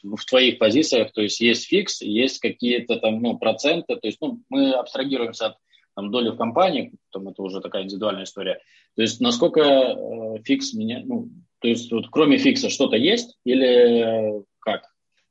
[0.03, 4.19] ну, в твоих позициях, то есть есть фикс, есть какие-то там ну, проценты, то есть
[4.21, 5.57] ну, мы абстрагируемся от
[6.01, 8.61] там, долю в компании, там это уже такая индивидуальная история.
[8.97, 11.29] То есть насколько э, фикс меня, ну,
[11.61, 14.83] то есть вот кроме фикса что-то есть или э, как?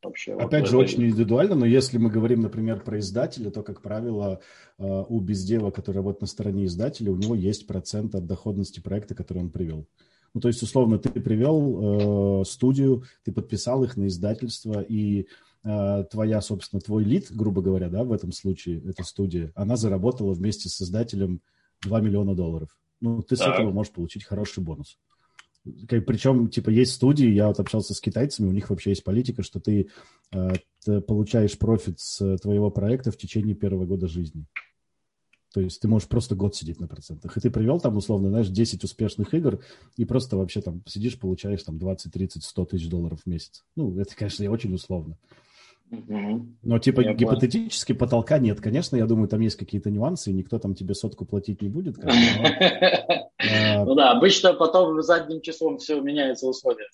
[0.02, 3.82] Вообще, Опять вот же, очень индивидуально, но если мы говорим, например, про издателя, то, как
[3.82, 4.40] правило,
[4.78, 9.14] э, у бездева, который работает на стороне издателя, у него есть процент от доходности проекта,
[9.14, 9.88] который он привел.
[10.34, 15.28] Ну, то есть, условно, ты привел э, студию, ты подписал их на издательство, и
[15.64, 20.70] твоя, собственно, твой лид, грубо говоря, да, в этом случае, эта студия, она заработала вместе
[20.70, 21.42] с создателем
[21.82, 22.70] 2 миллиона долларов.
[23.02, 23.48] Ну, ты так.
[23.48, 24.98] с этого можешь получить хороший бонус.
[25.88, 29.60] Причем, типа, есть студии, я вот общался с китайцами, у них вообще есть политика, что
[29.60, 29.90] ты,
[30.32, 30.50] э,
[30.84, 34.46] ты получаешь профит с твоего проекта в течение первого года жизни.
[35.54, 37.36] То есть ты можешь просто год сидеть на процентах.
[37.36, 39.60] И ты привел там, условно, знаешь, 10 успешных игр,
[39.98, 43.66] и просто вообще там сидишь, получаешь там 20, 30, 100 тысяч долларов в месяц.
[43.76, 45.18] Ну, это, конечно, очень условно.
[45.92, 48.00] Но типа я гипотетически понял.
[48.00, 48.62] потолка нет.
[48.62, 51.98] Конечно, я думаю, там есть какие-то нюансы, и никто там тебе сотку платить не будет.
[53.42, 56.88] А, ну да, обычно потом задним числом все меняется условия.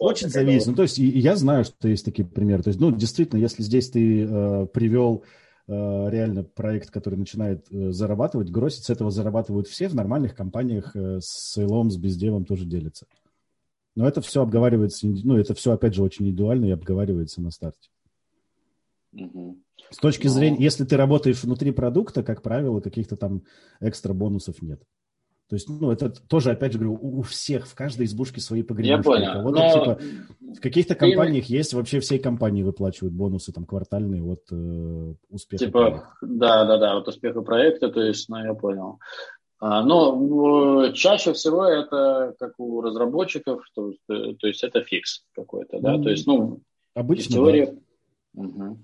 [0.00, 0.66] Очень зависит.
[0.66, 2.64] Ну, то есть я знаю, что есть такие примеры.
[2.64, 5.22] То есть, ну, действительно, если здесь ты э, привел
[5.68, 5.72] э,
[6.10, 11.52] реально проект, который начинает э, зарабатывать, гроссить, с этого зарабатывают все, в нормальных компаниях с
[11.54, 13.06] сейлом, с бездевом тоже делятся.
[13.94, 17.90] Но это все обговаривается, ну, это все, опять же, очень индивидуально и обговаривается на старте.
[19.14, 20.32] С точки Но...
[20.32, 23.42] зрения, если ты работаешь внутри продукта, как правило, каких-то там
[23.80, 24.82] экстра бонусов нет.
[25.48, 28.88] То есть, ну, это тоже, опять же говорю, у всех, в каждой избушке свои погребушки.
[28.88, 29.50] Я понял.
[29.50, 29.70] Но...
[29.70, 29.98] типа,
[30.56, 31.52] в каких-то компаниях Ты...
[31.52, 35.66] есть, вообще всей компании выплачивают бонусы там квартальные от э, успеха.
[35.66, 36.16] Типа, проекта.
[36.22, 38.98] да, да, да, от успеха проекта, то есть, ну, я понял.
[39.60, 45.96] А, но чаще всего это как у разработчиков, то, то есть это фикс какой-то, да,
[45.96, 46.62] mm, то есть, ну,
[46.94, 47.66] обычно, теория...
[47.66, 47.72] да
[48.34, 48.78] Угу.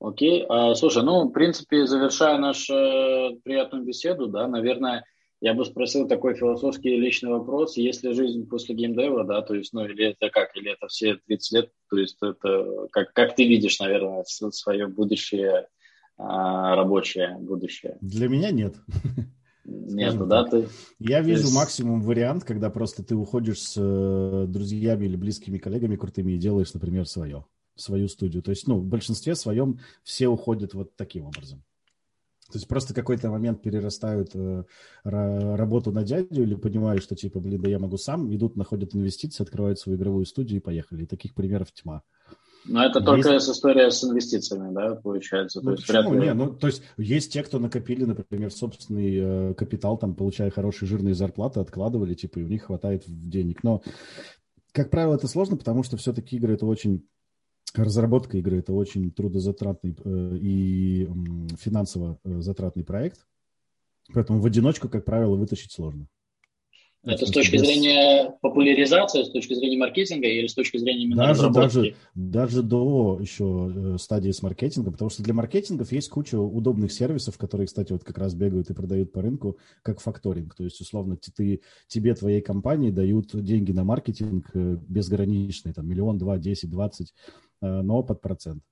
[0.00, 0.44] Окей.
[0.48, 5.04] А, слушай, ну, в принципе, завершая нашу э, приятную беседу, да, наверное,
[5.40, 9.72] я бы спросил такой философский личный вопрос, есть ли жизнь после геймдева, да, то есть,
[9.72, 13.46] ну, или это как, или это все 30 лет, то есть это, как, как ты
[13.46, 15.66] видишь, наверное, свое будущее
[16.18, 17.96] рабочее будущее?
[18.00, 18.76] Для меня нет.
[19.64, 20.44] Нету, да?
[20.44, 20.68] Ты...
[20.98, 21.54] Я вижу есть...
[21.54, 26.74] максимум вариант, когда просто ты уходишь с э, друзьями или близкими коллегами крутыми и делаешь,
[26.74, 28.42] например, свое, свою студию.
[28.42, 31.62] То есть, ну, в большинстве своем все уходят вот таким образом.
[32.52, 34.64] То есть просто какой-то момент перерастают э,
[35.04, 39.42] работу на дядю или понимают, что типа, блин, да я могу сам, идут, находят инвестиции,
[39.42, 41.04] открывают свою игровую студию и поехали.
[41.04, 42.02] И таких примеров тьма.
[42.64, 43.06] Но это есть...
[43.06, 45.60] только с история с инвестициями, да, получается?
[45.60, 46.14] Ну, то есть, почему?
[46.14, 46.20] Ли...
[46.20, 50.88] Не, ну, то есть есть те, кто накопили, например, собственный э, капитал, там, получая хорошие
[50.88, 53.64] жирные зарплаты, откладывали, типа, и у них хватает денег.
[53.64, 53.82] Но,
[54.72, 57.06] как правило, это сложно, потому что все-таки игры– это очень
[57.74, 61.08] разработка игры это очень трудозатратный э, и э,
[61.58, 63.26] финансово затратный проект,
[64.12, 66.06] поэтому в одиночку, как правило, вытащить сложно.
[67.04, 71.48] Это с точки зрения популяризации, с точки зрения маркетинга или с точки зрения именно даже,
[71.48, 71.74] разработки?
[71.74, 76.92] Даже, даже до еще э, стадии с маркетингом, потому что для маркетингов есть куча удобных
[76.92, 80.54] сервисов, которые, кстати, вот как раз бегают и продают по рынку, как факторинг.
[80.54, 86.18] То есть, условно, ты, тебе, твоей компании дают деньги на маркетинг э, безграничные, там, миллион,
[86.18, 88.62] два, десять, двадцать, э, но под процент.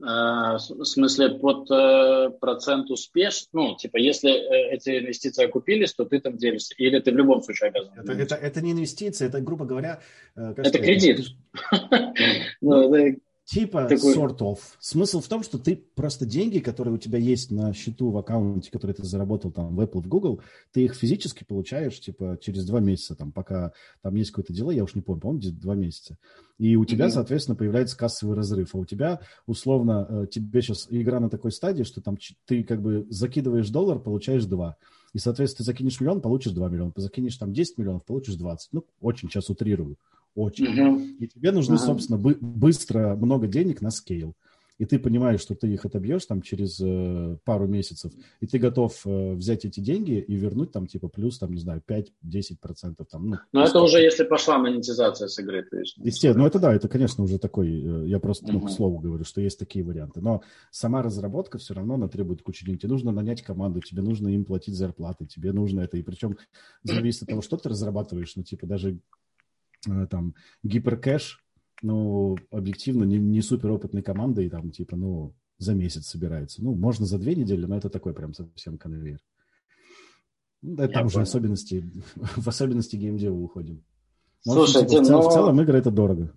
[0.00, 6.04] Э, в смысле, под э, процент успеш, ну, типа, если э, эти инвестиции окупились, то
[6.04, 7.92] ты там делишься, или ты в любом случае обязан.
[7.96, 10.00] Это, это, это не инвестиции, это, грубо говоря...
[10.34, 11.26] Это кредит.
[12.60, 12.90] Ну,
[13.44, 14.14] Типа Такой...
[14.14, 14.58] sort of.
[14.80, 18.70] Смысл в том, что ты просто деньги, которые у тебя есть на счету в аккаунте,
[18.70, 20.40] которые ты заработал там в Apple, в Google,
[20.72, 23.72] ты их физически получаешь типа через два месяца, там, пока
[24.02, 26.16] там есть какое-то дело, я уж не помню, по-моему, два месяца.
[26.58, 27.10] И у тебя, mm-hmm.
[27.10, 28.74] соответственно, появляется кассовый разрыв.
[28.74, 32.16] А у тебя, условно, э, тебе сейчас игра на такой стадии, что там
[32.46, 34.76] ты как бы закидываешь доллар, получаешь два.
[35.12, 36.92] И, соответственно, ты закинешь миллион, получишь 2 миллиона.
[36.96, 38.72] Закинешь там 10 миллионов, получишь 20.
[38.72, 39.96] Ну, очень сейчас утрирую
[40.34, 40.66] очень.
[40.66, 41.00] Угу.
[41.20, 41.82] И тебе нужно, угу.
[41.82, 44.34] собственно, бы- быстро много денег на скейл.
[44.78, 49.00] И ты понимаешь, что ты их отобьешь там через э, пару месяцев, и ты готов
[49.06, 53.06] э, взять эти деньги и вернуть там типа плюс, там, не знаю, 5-10 процентов.
[53.08, 55.62] Там, ну, Но это уже если пошла монетизация с игры.
[55.62, 58.60] То есть, ну, Естественно, ну это да, это, конечно, уже такой, э, я просто ну,
[58.60, 60.20] к слову говорю, что есть такие варианты.
[60.20, 62.80] Но сама разработка все равно она требует кучу денег.
[62.80, 65.98] Тебе нужно нанять команду, тебе нужно им платить зарплаты, тебе нужно это.
[65.98, 66.36] И причем
[66.82, 68.98] зависит от того, что ты разрабатываешь, ну типа даже
[70.10, 71.44] там гиперкэш,
[71.82, 76.62] ну, объективно, не, не супер опытной командой, там, типа, ну, за месяц собирается.
[76.62, 79.20] Ну, можно за две недели, но это такой прям совсем конвейер.
[80.62, 83.84] Ну, да, там уже особенности, в особенности геймдева уходим.
[84.46, 85.28] Но, Слушайте, типа, в, цел, но...
[85.28, 86.32] в целом игры это дорого.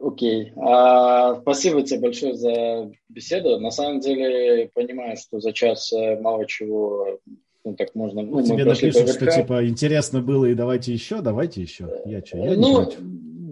[0.00, 0.52] Окей.
[0.56, 3.60] А, спасибо тебе большое за беседу.
[3.60, 7.18] На самом деле понимаю, что за час э, мало чего
[7.64, 8.22] ну, так можно...
[8.22, 11.88] Ну, Тебе напишут, что, типа, интересно было, и давайте еще, давайте еще.
[12.04, 12.96] Я что, я ну, не.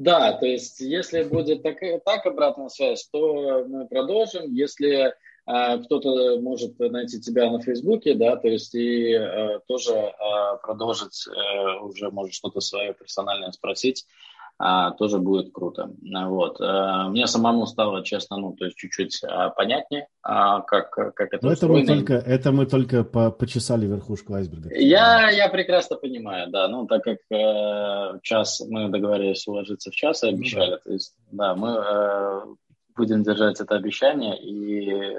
[0.03, 4.53] Да, то есть, если будет так, так обратная связь, то мы продолжим.
[4.55, 5.13] Если э,
[5.85, 10.13] кто-то может найти тебя на Фейсбуке, да, то есть и э, тоже э,
[10.63, 14.07] продолжить, э, уже может что-то свое персональное спросить,
[14.59, 15.91] тоже будет круто.
[16.03, 16.61] Вот.
[16.61, 21.45] А, мне самому стало, честно, ну, то есть чуть-чуть а, понятнее, а, как, как это
[21.45, 24.75] Но это мы только, это мы только по, почесали верхушку айсберга.
[24.75, 26.69] Я, я прекрасно понимаю, да.
[26.69, 30.83] Ну, так как э, час мы договорились уложиться в час и обещали, ну, да.
[30.83, 32.41] то есть, да, мы э,
[32.97, 35.19] будем держать это обещание и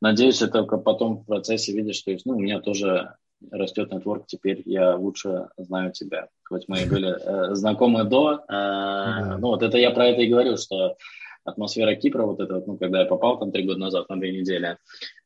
[0.00, 3.16] надеюсь, это только потом в процессе видишь, что есть, ну, у меня тоже
[3.50, 6.28] растет нетворк, теперь я лучше знаю тебя.
[6.44, 8.44] Хоть мы и были э, знакомы до.
[8.48, 10.96] Э, ну, вот это я про это и говорю, что
[11.44, 14.78] атмосфера Кипра, вот это, ну, когда я попал там три года назад на две недели,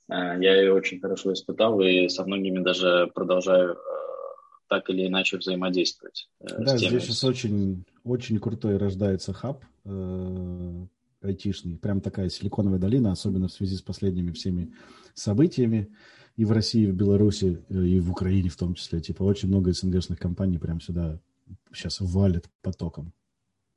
[0.09, 3.77] э, я ее очень хорошо испытал и со многими даже продолжаю э,
[4.69, 6.29] так или иначе взаимодействовать.
[6.41, 10.87] Э, да, здесь сейчас очень, очень крутой рождается хаб э,
[11.23, 14.73] айтишный, прям такая силиконовая долина, особенно в связи с последними всеми
[15.15, 15.93] событиями
[16.41, 19.01] и в России, и в Беларуси, э, и в Украине в том числе.
[19.01, 21.19] Типа очень много СНГшных компаний прям сюда
[21.71, 23.13] сейчас валят потоком.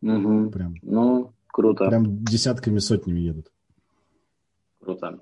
[0.01, 0.49] Угу.
[0.51, 1.89] Прям, ну, круто.
[1.89, 3.51] Прям десятками, сотнями едут.
[4.79, 5.19] Круто.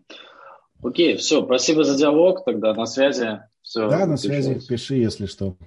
[0.84, 3.42] Окей, все, спасибо за диалог, тогда на связи.
[3.64, 5.58] Все, да, на связи, пиши, если что.